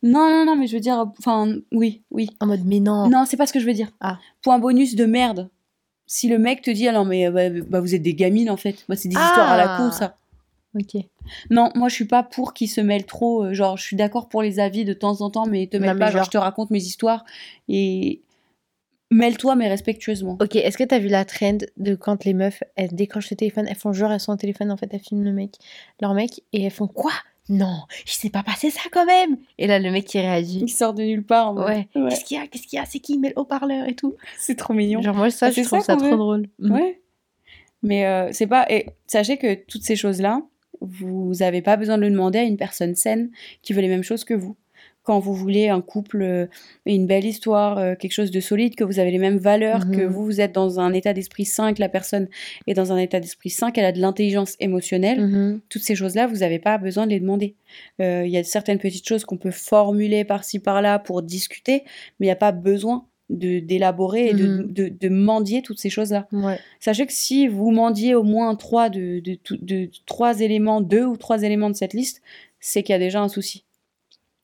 Non, 0.00 0.30
non, 0.30 0.44
non, 0.46 0.54
mais 0.54 0.68
je 0.68 0.74
veux 0.74 0.80
dire, 0.80 1.06
enfin, 1.18 1.56
oui, 1.72 2.04
oui. 2.12 2.30
en 2.38 2.46
mode, 2.46 2.60
mais 2.64 2.78
non. 2.78 3.08
Non, 3.08 3.24
c'est 3.26 3.36
pas 3.36 3.48
ce 3.48 3.52
que 3.52 3.58
je 3.58 3.66
veux 3.66 3.72
dire. 3.72 3.88
Ah. 3.98 4.20
Point 4.42 4.60
bonus 4.60 4.94
de 4.94 5.04
merde. 5.06 5.50
Si 6.06 6.28
le 6.28 6.38
mec 6.38 6.62
te 6.62 6.70
dit, 6.70 6.86
ah 6.86 6.92
non, 6.92 7.04
mais 7.04 7.26
euh, 7.26 7.32
bah, 7.32 7.64
bah, 7.68 7.80
vous 7.80 7.96
êtes 7.96 8.02
des 8.02 8.14
gamines 8.14 8.48
en 8.48 8.56
fait, 8.56 8.84
bah, 8.88 8.94
c'est 8.94 9.08
des 9.08 9.16
histoires 9.16 9.50
à 9.50 9.56
la 9.56 9.76
con 9.76 9.88
Ah. 9.88 9.90
ça. 9.90 10.16
Ok. 10.78 11.02
Non, 11.50 11.70
moi 11.74 11.88
je 11.88 11.94
suis 11.96 12.04
pas 12.04 12.22
pour 12.22 12.54
qu'il 12.54 12.68
se 12.68 12.80
mêle 12.80 13.06
trop. 13.06 13.42
euh, 13.46 13.54
genre, 13.54 13.76
je 13.76 13.82
suis 13.82 13.96
d'accord 13.96 14.28
pour 14.28 14.40
les 14.40 14.60
avis 14.60 14.84
de 14.84 14.92
temps 14.92 15.20
en 15.20 15.30
temps, 15.30 15.46
mais 15.46 15.66
te 15.66 15.76
mêle 15.76 15.98
pas. 15.98 16.06
Genre, 16.06 16.18
genre- 16.18 16.24
je 16.26 16.30
te 16.30 16.38
raconte 16.38 16.70
mes 16.70 16.78
histoires 16.84 17.24
et 17.68 18.22
mêle-toi, 19.10 19.54
mais 19.56 19.68
respectueusement. 19.68 20.36
Ok, 20.40 20.56
est-ce 20.56 20.76
que 20.78 20.84
t'as 20.84 20.98
vu 20.98 21.08
la 21.08 21.24
trend 21.24 21.58
de 21.76 21.94
quand 21.94 22.24
les 22.24 22.34
meufs, 22.34 22.62
elles 22.76 22.94
décrochent 22.94 23.30
le 23.30 23.36
téléphone, 23.36 23.66
elles 23.68 23.76
font 23.76 23.92
genre, 23.92 24.12
elles 24.12 24.20
sont 24.20 24.32
au 24.32 24.36
téléphone, 24.36 24.70
en 24.70 24.76
fait, 24.76 24.88
elles 24.92 25.00
filment 25.00 25.24
le 25.24 25.32
mec, 25.32 25.52
leur 26.00 26.14
mec, 26.14 26.42
et 26.52 26.62
elles 26.64 26.70
font 26.70 26.88
quoi? 26.88 27.12
Non, 27.50 27.78
il 28.04 28.10
s'est 28.10 28.28
pas 28.28 28.42
passé 28.42 28.68
ça 28.68 28.82
quand 28.92 29.06
même 29.06 29.38
Et 29.56 29.66
là, 29.66 29.78
le 29.78 29.90
mec 29.90 30.04
qui 30.04 30.18
réagit. 30.20 30.60
Il 30.60 30.68
sort 30.68 30.92
de 30.92 31.02
nulle 31.02 31.24
part. 31.24 31.48
en 31.48 31.54
mode, 31.54 31.66
Ouais. 31.66 31.88
ouais. 31.96 32.08
Qu'est-ce 32.10 32.24
qu'il 32.26 32.36
y 32.36 32.40
a? 32.40 32.46
Qu'est-ce 32.46 32.66
qu'il 32.66 32.78
y 32.78 32.82
a? 32.82 32.84
C'est 32.84 32.98
qui? 32.98 33.14
Il 33.14 33.20
met 33.20 33.30
le 33.30 33.38
haut-parleur 33.38 33.88
et 33.88 33.94
tout 33.94 34.16
C'est 34.38 34.54
trop 34.54 34.74
mignon. 34.74 35.00
Genre, 35.00 35.14
moi, 35.14 35.30
ça, 35.30 35.46
Ah, 35.46 35.50
je 35.50 35.62
trouve 35.62 35.80
ça 35.80 35.96
trop 35.96 36.14
drôle. 36.16 36.46
Mm. 36.58 36.72
Ouais. 36.72 37.00
Mais 37.82 38.04
euh, 38.04 38.28
c'est 38.32 38.46
pas. 38.46 38.66
Et 38.68 38.86
sachez 39.06 39.38
que 39.38 39.54
toutes 39.54 39.82
ces 39.82 39.96
choses-là, 39.96 40.42
vous 40.82 41.42
avez 41.42 41.62
pas 41.62 41.78
besoin 41.78 41.96
de 41.96 42.02
le 42.02 42.10
demander 42.10 42.38
à 42.40 42.42
une 42.42 42.58
personne 42.58 42.94
saine 42.94 43.30
qui 43.62 43.72
veut 43.72 43.80
les 43.80 43.88
mêmes 43.88 44.02
choses 44.02 44.24
que 44.24 44.34
vous. 44.34 44.54
Quand 45.08 45.20
vous 45.20 45.32
voulez 45.32 45.70
un 45.70 45.80
couple 45.80 46.20
euh, 46.20 46.46
une 46.84 47.06
belle 47.06 47.24
histoire, 47.24 47.78
euh, 47.78 47.94
quelque 47.94 48.12
chose 48.12 48.30
de 48.30 48.40
solide, 48.40 48.74
que 48.74 48.84
vous 48.84 48.98
avez 48.98 49.10
les 49.10 49.16
mêmes 49.18 49.38
valeurs, 49.38 49.88
que 49.90 50.02
Mhm. 50.02 50.06
vous, 50.12 50.22
vous 50.26 50.40
êtes 50.42 50.52
dans 50.54 50.80
un 50.80 50.92
état 50.92 51.14
d'esprit 51.14 51.46
sain, 51.46 51.72
que 51.72 51.80
la 51.80 51.88
personne 51.88 52.28
est 52.66 52.74
dans 52.74 52.92
un 52.92 52.98
état 52.98 53.18
d'esprit 53.18 53.48
sain, 53.48 53.70
qu'elle 53.70 53.86
a 53.86 53.92
de 53.92 54.00
l'intelligence 54.00 54.54
émotionnelle, 54.60 55.20
Mhm. 55.24 55.60
toutes 55.70 55.80
ces 55.80 55.94
choses-là, 55.94 56.26
vous 56.26 56.36
n'avez 56.40 56.58
pas 56.58 56.76
besoin 56.76 57.06
de 57.06 57.12
les 57.12 57.20
demander. 57.20 57.54
Euh, 58.02 58.24
Il 58.26 58.30
y 58.30 58.36
a 58.36 58.44
certaines 58.44 58.78
petites 58.78 59.08
choses 59.08 59.24
qu'on 59.24 59.38
peut 59.38 59.50
formuler 59.50 60.24
par-ci 60.24 60.58
par-là 60.58 60.98
pour 60.98 61.22
discuter, 61.22 61.84
mais 62.20 62.26
il 62.26 62.28
n'y 62.28 62.32
a 62.32 62.36
pas 62.36 62.52
besoin 62.52 63.06
d'élaborer 63.30 64.28
et 64.28 64.34
de, 64.34 64.46
Mhm. 64.46 64.72
de, 64.72 64.88
de 64.88 65.08
mendier 65.08 65.62
toutes 65.62 65.78
ces 65.78 65.90
choses-là. 65.90 66.26
Ouais. 66.32 66.58
Sachez 66.80 67.06
que 67.06 67.12
si 67.14 67.48
vous 67.48 67.70
mendiez 67.70 68.14
au 68.14 68.22
moins 68.24 68.54
trois 68.56 68.90
de, 68.90 69.20
de 69.20 69.90
trois 70.06 70.40
éléments, 70.40 70.80
deux 70.82 71.04
ou 71.06 71.16
trois 71.16 71.42
éléments 71.42 71.70
de 71.70 71.76
cette 71.76 71.94
liste, 71.94 72.20
c'est 72.60 72.82
qu'il 72.82 72.92
y 72.92 72.96
a 72.96 72.98
déjà 72.98 73.20
un 73.22 73.28
souci. 73.28 73.64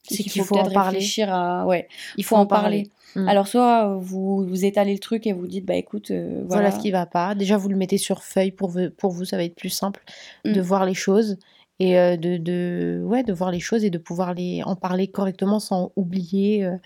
C'est 0.06 0.22
qu'il 0.22 0.42
faut 0.42 0.54
peut-être 0.54 0.68
en 0.70 0.72
parler. 0.74 0.98
réfléchir 0.98 1.32
à. 1.32 1.66
Ouais, 1.66 1.88
il 2.16 2.24
faut 2.24 2.36
en 2.36 2.46
parler. 2.46 2.88
Mm. 3.16 3.28
Alors, 3.28 3.46
soit 3.48 3.88
euh, 3.88 3.96
vous, 3.96 4.44
vous 4.46 4.64
étalez 4.64 4.92
le 4.92 4.98
truc 4.98 5.26
et 5.26 5.32
vous 5.32 5.46
dites, 5.46 5.64
bah 5.64 5.76
écoute, 5.76 6.10
euh, 6.10 6.42
Voilà. 6.46 6.62
voilà. 6.62 6.70
ce 6.72 6.78
qui 6.80 6.90
va 6.90 7.06
pas. 7.06 7.34
Déjà, 7.34 7.56
vous 7.56 7.68
le 7.68 7.76
mettez 7.76 7.96
sur 7.98 8.22
feuille 8.22 8.50
pour 8.50 8.68
vous, 8.70 8.90
pour 8.90 9.12
vous 9.12 9.24
ça 9.24 9.36
va 9.36 9.44
être 9.44 9.54
plus 9.54 9.68
simple 9.70 10.02
de 10.44 10.58
Mm. 10.60 10.64
voir 10.64 10.84
les 10.84 10.94
choses 10.94 11.38
et 11.80 11.98
euh, 11.98 12.16
de, 12.16 12.36
de, 12.36 13.02
ouais, 13.04 13.22
de 13.22 13.32
voir 13.32 13.50
les 13.50 13.60
choses 13.60 13.84
et 13.84 13.90
de 13.90 13.98
pouvoir 13.98 14.34
les, 14.34 14.62
en 14.64 14.76
parler 14.76 15.06
correctement 15.08 15.58
sans 15.60 15.92
oublier. 15.96 16.64
euh. 16.64 16.76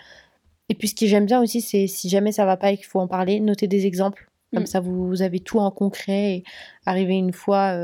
Et 0.68 0.74
puis, 0.74 0.88
ce 0.88 0.94
que 0.94 1.06
j'aime 1.06 1.24
bien 1.26 1.40
aussi, 1.42 1.60
c'est 1.62 1.86
si 1.86 2.08
jamais 2.10 2.30
ça 2.30 2.44
va 2.44 2.56
pas 2.58 2.72
et 2.72 2.76
qu'il 2.76 2.86
faut 2.86 3.00
en 3.00 3.08
parler, 3.08 3.40
noter 3.40 3.66
des 3.66 3.86
exemples. 3.86 4.28
Comme 4.54 4.62
Mm. 4.64 4.66
ça, 4.66 4.80
vous, 4.80 5.06
vous 5.08 5.22
avez 5.22 5.40
tout 5.40 5.58
en 5.58 5.70
concret 5.70 6.34
et 6.36 6.44
arriver 6.86 7.14
une 7.14 7.32
fois 7.32 7.74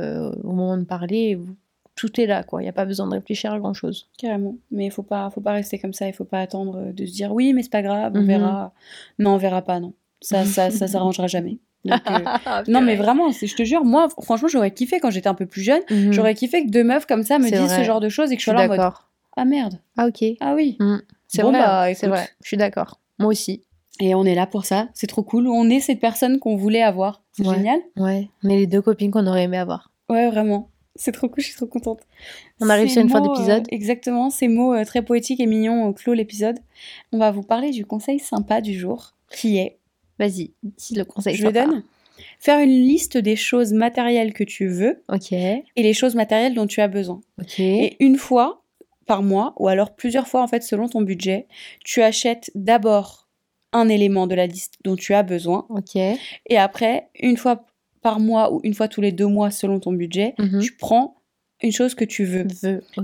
au 0.42 0.52
moment 0.52 0.76
de 0.78 0.84
parler, 0.84 1.34
vous- 1.34 1.56
tout 1.96 2.20
est 2.20 2.26
là, 2.26 2.42
quoi. 2.42 2.60
Il 2.60 2.64
n'y 2.64 2.68
a 2.68 2.72
pas 2.72 2.84
besoin 2.84 3.06
de 3.06 3.12
réfléchir 3.14 3.52
à 3.52 3.58
grand-chose. 3.58 4.08
Carrément. 4.18 4.56
Mais 4.70 4.86
il 4.86 4.90
faut 4.90 5.02
pas, 5.02 5.30
faut 5.30 5.40
pas 5.40 5.52
rester 5.52 5.78
comme 5.78 5.92
ça. 5.92 6.06
Il 6.08 6.12
faut 6.12 6.24
pas 6.24 6.40
attendre 6.40 6.76
euh, 6.78 6.92
de 6.92 7.06
se 7.06 7.12
dire, 7.12 7.32
oui, 7.32 7.52
mais 7.52 7.62
c'est 7.62 7.70
pas 7.72 7.82
grave, 7.82 8.12
on 8.14 8.20
Mhm. 8.20 8.26
verra. 8.26 8.72
Non, 9.18 9.34
on 9.34 9.36
verra 9.36 9.62
pas, 9.62 9.78
non. 9.80 9.92
Ça, 10.20 10.44
ça, 10.44 10.70
ça 10.70 10.88
s'arrangera 10.88 11.26
jamais. 11.28 11.58
Donc, 11.84 12.00
euh, 12.10 12.18
Non, 12.68 12.80
mais 12.80 12.96
vraiment, 12.96 13.30
je 13.30 13.54
te 13.54 13.62
jure, 13.62 13.84
moi, 13.84 14.08
franchement, 14.22 14.48
j'aurais 14.48 14.70
kiffé 14.72 14.98
quand 15.00 15.10
j'étais 15.10 15.28
un 15.28 15.34
peu 15.34 15.46
plus 15.46 15.62
jeune. 15.62 15.82
Mhm. 15.90 16.12
J'aurais 16.12 16.34
kiffé 16.34 16.64
que 16.64 16.70
deux 16.70 16.82
meufs 16.84 17.06
comme 17.06 17.22
ça 17.22 17.38
me 17.38 17.44
disent 17.48 17.76
ce 17.76 17.84
genre 17.84 18.00
de 18.00 18.08
choses 18.08 18.32
et 18.32 18.36
que 18.36 18.40
je 18.40 18.44
sois 18.44 18.54
là 18.54 18.64
en 18.64 18.68
mode. 18.68 18.92
Ah 19.36 19.44
merde, 19.44 19.78
Ah, 19.96 20.06
ok. 20.06 20.24
ah 20.40 20.54
oui. 20.54 20.78
C'est 21.28 21.42
Bon, 21.42 21.50
vrai, 21.50 21.58
bah, 21.58 21.82
hein, 21.86 21.92
c'est 21.94 22.06
vrai. 22.06 22.28
Je 22.42 22.48
suis 22.48 22.56
d'accord. 22.56 23.00
Moi 23.18 23.28
aussi. 23.28 23.62
Et 24.00 24.14
on 24.14 24.24
est 24.24 24.34
là 24.34 24.46
pour 24.46 24.64
ça, 24.64 24.88
c'est 24.94 25.06
trop 25.06 25.22
cool. 25.22 25.46
On 25.48 25.68
est 25.70 25.78
cette 25.80 26.00
personne 26.00 26.38
qu'on 26.40 26.56
voulait 26.56 26.82
avoir. 26.82 27.22
C'est 27.32 27.46
Ouais. 27.46 27.54
génial. 27.56 27.78
Ouais. 27.96 28.28
On 28.42 28.48
est 28.48 28.56
les 28.56 28.66
deux 28.66 28.82
copines 28.82 29.10
qu'on 29.12 29.26
aurait 29.26 29.44
aimé 29.44 29.56
avoir. 29.58 29.90
Ouais, 30.08 30.28
vraiment. 30.30 30.68
C'est 30.96 31.12
trop 31.12 31.28
cool, 31.28 31.40
je 31.42 31.48
suis 31.48 31.56
trop 31.56 31.66
contente. 31.66 32.00
On 32.60 32.68
arrive 32.70 32.88
sur 32.88 33.02
une 33.02 33.08
fin 33.10 33.20
d'épisode. 33.20 33.62
euh, 33.62 33.74
exactement, 33.74 34.30
ces 34.30 34.46
mots 34.48 34.74
euh, 34.74 34.84
très 34.84 35.02
poétiques 35.02 35.40
et 35.40 35.46
mignons 35.46 35.90
euh, 35.90 35.92
clôt 35.92 36.14
l'épisode. 36.14 36.58
On 37.12 37.18
va 37.18 37.30
vous 37.32 37.42
parler 37.42 37.70
du 37.70 37.84
conseil 37.84 38.18
sympa 38.20 38.60
du 38.60 38.78
jour, 38.78 39.14
qui 39.30 39.58
est, 39.58 39.78
Vas-y, 40.18 40.52
dis 40.62 40.94
le 40.94 41.04
conseil. 41.04 41.34
je 41.34 41.42
le 41.46 41.52
sympa. 41.52 41.66
donne, 41.66 41.82
faire 42.38 42.60
une 42.60 42.70
liste 42.70 43.16
des 43.18 43.34
choses 43.34 43.72
matérielles 43.72 44.32
que 44.32 44.44
tu 44.44 44.68
veux 44.68 45.02
Ok. 45.12 45.32
et 45.32 45.64
les 45.76 45.92
choses 45.94 46.14
matérielles 46.14 46.54
dont 46.54 46.68
tu 46.68 46.80
as 46.80 46.86
besoin. 46.88 47.20
Ok. 47.40 47.58
Et 47.58 47.96
une 47.98 48.16
fois 48.16 48.62
par 49.06 49.22
mois, 49.24 49.52
ou 49.58 49.66
alors 49.66 49.96
plusieurs 49.96 50.28
fois 50.28 50.42
en 50.42 50.46
fait 50.46 50.62
selon 50.62 50.88
ton 50.88 51.02
budget, 51.02 51.46
tu 51.84 52.02
achètes 52.02 52.52
d'abord 52.54 53.26
un 53.72 53.88
élément 53.88 54.28
de 54.28 54.36
la 54.36 54.46
liste 54.46 54.74
dont 54.84 54.94
tu 54.94 55.12
as 55.14 55.24
besoin, 55.24 55.66
Ok. 55.68 55.96
et 55.96 56.56
après, 56.56 57.08
une 57.18 57.36
fois 57.36 57.66
par 58.04 58.20
mois 58.20 58.52
ou 58.52 58.60
une 58.62 58.74
fois 58.74 58.86
tous 58.86 59.00
les 59.00 59.10
deux 59.12 59.26
mois 59.26 59.50
selon 59.50 59.80
ton 59.80 59.90
budget, 59.92 60.34
Mhm. 60.38 60.60
tu 60.60 60.76
prends 60.76 61.16
une 61.62 61.72
chose 61.72 61.94
que 61.94 62.04
tu 62.04 62.24
veux. 62.24 62.46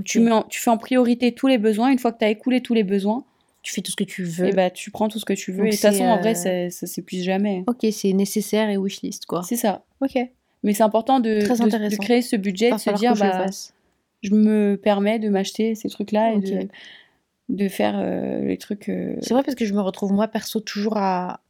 Tu, 0.05 0.19
mets 0.19 0.31
en- 0.31 0.43
tu 0.43 0.59
fais 0.61 0.69
en 0.69 0.77
priorité 0.77 1.33
tous 1.33 1.47
les 1.47 1.57
besoins. 1.57 1.89
Une 1.89 1.97
fois 1.99 2.11
que 2.11 2.19
tu 2.19 2.25
as 2.25 2.29
écoulé 2.29 2.61
tous 2.61 2.75
les 2.75 2.83
besoins, 2.83 3.25
Tu 3.63 3.73
fais 3.73 3.81
tout 3.81 3.89
ce 3.91 3.95
que 3.95 4.03
tu 4.03 4.23
veux. 4.23 4.47
et 4.47 4.51
bah, 4.53 4.69
tu 4.69 4.91
prends 4.91 5.09
tout 5.09 5.17
ce 5.19 5.25
que 5.25 5.33
tu 5.33 5.51
veux. 5.51 5.57
Donc 5.57 5.67
et 5.67 5.69
de 5.71 5.75
toute 5.75 5.81
façon, 5.81 6.03
en 6.05 6.19
vrai, 6.19 6.31
euh, 6.31 6.35
c'est- 6.35 6.69
ça 6.69 6.85
s'épuise 6.87 7.23
jamais. 7.23 7.63
Ok, 7.67 7.85
c'est 7.91 8.13
nécessaire 8.13 8.69
et 8.69 8.77
wishlist 8.77 9.25
quoi. 9.25 9.41
C'est 9.43 9.55
ça. 9.55 9.83
Ok. 10.01 10.17
Mais 10.63 10.73
c'est 10.75 10.83
important 10.83 11.19
de, 11.19 11.39
créer 11.97 12.21
ce 12.21 12.35
budget, 12.35 12.71
de 12.71 12.77
se 12.77 12.91
dire, 12.91 13.15
je 13.15 13.19
bah, 13.21 13.47
je 14.21 14.35
me 14.35 14.75
permets 14.77 15.17
de 15.17 15.29
m'acheter 15.29 15.73
ces 15.73 15.89
trucs-là 15.89 16.33
et 16.33 16.39
de, 16.39 16.67
de 17.49 17.67
faire 17.67 17.95
euh, 17.97 18.45
les 18.45 18.57
trucs. 18.59 18.87
euh, 18.89 19.15
C'est 19.21 19.33
vrai 19.33 19.41
parce 19.41 19.55
que 19.55 19.65
je 19.65 19.73
me 19.73 19.81
retrouve 19.81 20.11
moi 20.13 20.27
perso 20.27 20.59
toujours 20.59 20.97
à 20.97 21.41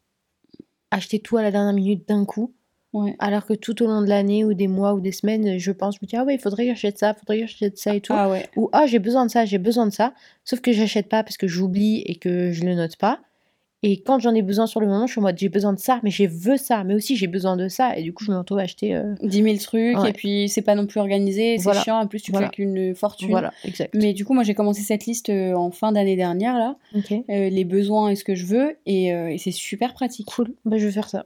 acheter 0.92 1.20
tout 1.20 1.36
à 1.36 1.42
la 1.42 1.52
dernière 1.52 1.74
minute 1.74 2.08
d'un 2.08 2.24
coup. 2.24 2.54
Ouais. 2.94 3.16
Alors 3.20 3.46
que 3.46 3.54
tout 3.54 3.82
au 3.84 3.88
long 3.88 4.02
de 4.02 4.08
l'année 4.08 4.44
ou 4.44 4.54
des 4.54 4.68
mois 4.68 4.94
ou 4.94 5.00
des 5.00 5.12
semaines, 5.14 5.58
je 5.58 5.72
pense, 5.72 5.96
je 5.96 6.00
me 6.02 6.08
dis, 6.08 6.16
ah 6.18 6.24
ouais, 6.26 6.36
il 6.36 6.40
faudrait 6.40 6.64
que 6.66 6.70
j'achète 6.72 6.98
ça, 6.98 7.14
il 7.16 7.20
faudrait 7.20 7.40
que 7.42 7.48
j'achète 7.48 7.78
ça 7.78 7.96
et 7.96 8.02
tout. 8.02 8.14
Ah 8.16 8.30
ouais. 8.30 8.48
Ou 8.58 8.70
ah, 8.74 8.86
j'ai 8.86 9.00
besoin 9.00 9.26
de 9.26 9.32
ça, 9.32 9.46
j'ai 9.46 9.58
besoin 9.60 9.86
de 9.88 9.94
ça. 9.94 10.14
Sauf 10.44 10.60
que 10.60 10.72
j'achète 10.74 11.08
pas 11.08 11.24
parce 11.24 11.38
que 11.38 11.48
j'oublie 11.48 12.02
et 12.06 12.16
que 12.16 12.52
je 12.52 12.64
le 12.66 12.76
note 12.76 12.98
pas. 12.98 13.20
Et 13.84 14.02
quand 14.02 14.20
j'en 14.20 14.36
ai 14.36 14.44
besoin 14.44 14.68
sur 14.68 14.80
le 14.80 14.86
moment, 14.86 15.08
je 15.08 15.14
suis 15.14 15.20
en 15.20 15.24
mode 15.24 15.40
j'ai 15.40 15.50
besoin 15.50 15.74
de 15.74 15.80
ça, 15.80 16.00
mais 16.04 16.12
je 16.12 16.26
veux 16.26 16.58
ça, 16.58 16.84
mais 16.84 16.94
aussi 16.94 17.16
j'ai 17.16 17.26
besoin 17.26 17.58
de 17.58 17.68
ça. 17.68 17.98
Et 17.98 18.04
du 18.04 18.14
coup, 18.14 18.24
je 18.24 18.32
me 18.32 18.38
retrouve 18.38 18.60
à 18.60 18.64
acheter. 18.64 18.94
euh, 18.96 19.16
10 19.24 19.42
000 19.42 19.56
trucs, 19.58 19.98
Ouais. 19.98 20.12
et 20.12 20.14
puis 20.14 20.50
c'est 20.50 20.62
pas 20.62 20.76
non 20.76 20.86
plus 20.86 21.00
organisé, 21.00 21.58
c'est 21.58 21.64
Voilà. 21.64 21.82
chiant, 21.82 21.98
en 22.00 22.06
plus 22.06 22.22
tu 22.22 22.30
Voilà. 22.32 22.48
claques 22.50 22.60
une 22.60 22.94
fortune. 22.94 23.30
Voilà, 23.32 23.52
exact. 23.64 23.96
Mais 23.96 24.14
du 24.14 24.24
coup, 24.24 24.34
moi 24.36 24.44
j'ai 24.44 24.54
commencé 24.54 24.82
cette 24.84 25.08
liste 25.08 25.30
euh, 25.30 25.56
en 25.56 25.72
fin 25.72 25.92
d'année 25.94 26.16
dernière, 26.16 26.60
là, 26.60 26.76
euh, 26.96 27.50
les 27.50 27.64
besoins 27.64 28.10
et 28.10 28.16
ce 28.16 28.24
que 28.24 28.36
je 28.36 28.46
veux, 28.46 28.76
et, 28.86 29.16
euh, 29.16 29.30
et 29.30 29.40
c'est 29.40 29.50
super 29.50 29.94
pratique. 29.96 30.28
cool. 30.28 30.54
Bah, 30.66 30.78
je 30.78 30.86
vais 30.86 30.92
faire 30.92 31.10
ça. 31.10 31.26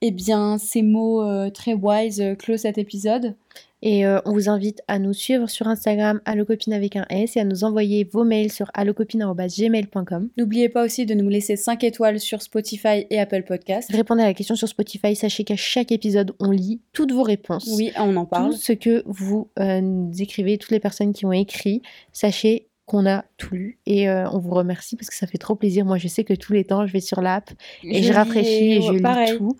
Eh 0.00 0.10
bien, 0.10 0.58
ces 0.58 0.82
mots 0.82 1.22
euh, 1.22 1.50
très 1.50 1.74
wise 1.74 2.20
euh, 2.20 2.34
clôt 2.34 2.56
cet 2.56 2.78
épisode. 2.78 3.34
Et 3.80 4.04
euh, 4.04 4.18
on 4.24 4.32
vous 4.32 4.48
invite 4.48 4.82
à 4.88 4.98
nous 4.98 5.12
suivre 5.12 5.48
sur 5.48 5.68
Instagram, 5.68 6.20
allocopine 6.24 6.72
avec 6.72 6.96
un 6.96 7.06
S, 7.10 7.36
et 7.36 7.40
à 7.40 7.44
nous 7.44 7.62
envoyer 7.62 8.04
vos 8.04 8.24
mails 8.24 8.50
sur 8.50 8.70
allocopine.gmail.com. 8.74 10.30
N'oubliez 10.36 10.68
pas 10.68 10.84
aussi 10.84 11.06
de 11.06 11.14
nous 11.14 11.28
laisser 11.28 11.56
5 11.56 11.84
étoiles 11.84 12.18
sur 12.18 12.42
Spotify 12.42 13.06
et 13.10 13.20
Apple 13.20 13.44
Podcast. 13.44 13.90
Répondez 13.92 14.22
à 14.22 14.26
la 14.26 14.34
question 14.34 14.56
sur 14.56 14.68
Spotify. 14.68 15.14
Sachez 15.14 15.44
qu'à 15.44 15.56
chaque 15.56 15.92
épisode, 15.92 16.34
on 16.40 16.50
lit 16.50 16.80
toutes 16.92 17.12
vos 17.12 17.22
réponses. 17.22 17.68
Oui, 17.76 17.92
on 17.96 18.16
en 18.16 18.26
parle. 18.26 18.50
Tout 18.50 18.56
ce 18.56 18.72
que 18.72 19.04
vous 19.06 19.48
euh, 19.60 19.80
nous 19.80 20.20
écrivez, 20.20 20.58
toutes 20.58 20.72
les 20.72 20.80
personnes 20.80 21.12
qui 21.12 21.24
ont 21.24 21.32
écrit, 21.32 21.82
sachez 22.12 22.68
qu'on 22.88 23.06
a 23.06 23.24
tout 23.36 23.54
lu 23.54 23.78
et 23.84 24.08
euh, 24.08 24.28
on 24.30 24.38
vous 24.38 24.54
remercie 24.54 24.96
parce 24.96 25.10
que 25.10 25.14
ça 25.14 25.26
fait 25.26 25.38
trop 25.38 25.54
plaisir. 25.54 25.84
Moi, 25.84 25.98
je 25.98 26.08
sais 26.08 26.24
que 26.24 26.32
tous 26.32 26.54
les 26.54 26.64
temps, 26.64 26.86
je 26.86 26.92
vais 26.92 27.00
sur 27.00 27.20
l'app 27.20 27.50
et 27.84 28.02
je, 28.02 28.08
lis 28.08 28.12
rafraîchis 28.12 28.72
et 28.72 28.80
je 28.80 28.92
lis 28.92 29.02
pareil. 29.02 29.36
tout. 29.36 29.56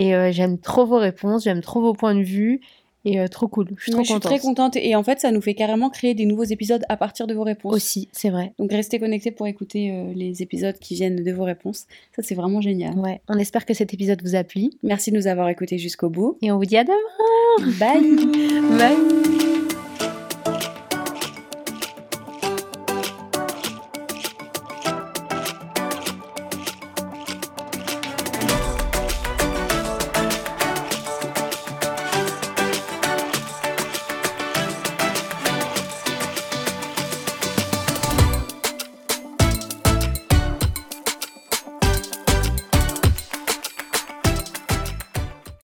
Et 0.00 0.14
euh, 0.14 0.32
j'aime 0.32 0.58
trop 0.58 0.86
vos 0.86 0.96
réponses, 0.98 1.44
j'aime 1.44 1.60
trop 1.60 1.80
vos 1.80 1.92
points 1.92 2.14
de 2.14 2.22
vue 2.22 2.60
et 3.04 3.20
euh, 3.20 3.28
trop 3.28 3.48
cool. 3.48 3.68
Je 3.76 3.82
suis 3.84 3.92
trop 3.92 4.02
je 4.02 4.10
suis 4.10 4.20
très 4.20 4.38
contente 4.38 4.76
et 4.76 4.96
en 4.96 5.02
fait, 5.02 5.20
ça 5.20 5.30
nous 5.30 5.42
fait 5.42 5.54
carrément 5.54 5.90
créer 5.90 6.14
des 6.14 6.24
nouveaux 6.24 6.44
épisodes 6.44 6.82
à 6.88 6.96
partir 6.96 7.26
de 7.26 7.34
vos 7.34 7.44
réponses. 7.44 7.74
Aussi, 7.74 8.08
c'est 8.10 8.30
vrai. 8.30 8.52
Donc 8.58 8.72
restez 8.72 8.98
connectés 8.98 9.30
pour 9.30 9.46
écouter 9.46 9.90
euh, 9.92 10.12
les 10.14 10.42
épisodes 10.42 10.78
qui 10.78 10.94
viennent 10.94 11.22
de 11.22 11.32
vos 11.32 11.44
réponses. 11.44 11.86
Ça, 12.16 12.22
c'est 12.22 12.34
vraiment 12.34 12.62
génial. 12.62 12.98
Ouais, 12.98 13.20
on 13.28 13.38
espère 13.38 13.66
que 13.66 13.74
cet 13.74 13.92
épisode 13.92 14.22
vous 14.22 14.34
a 14.34 14.42
plu 14.42 14.70
Merci 14.82 15.10
de 15.10 15.16
nous 15.16 15.26
avoir 15.26 15.48
écoutés 15.50 15.76
jusqu'au 15.76 16.08
bout. 16.08 16.38
et 16.40 16.50
on 16.50 16.56
vous 16.56 16.64
dit 16.64 16.78
à 16.78 16.84
demain. 16.84 17.76
Bye 17.78 18.78
Bye. 18.78 19.49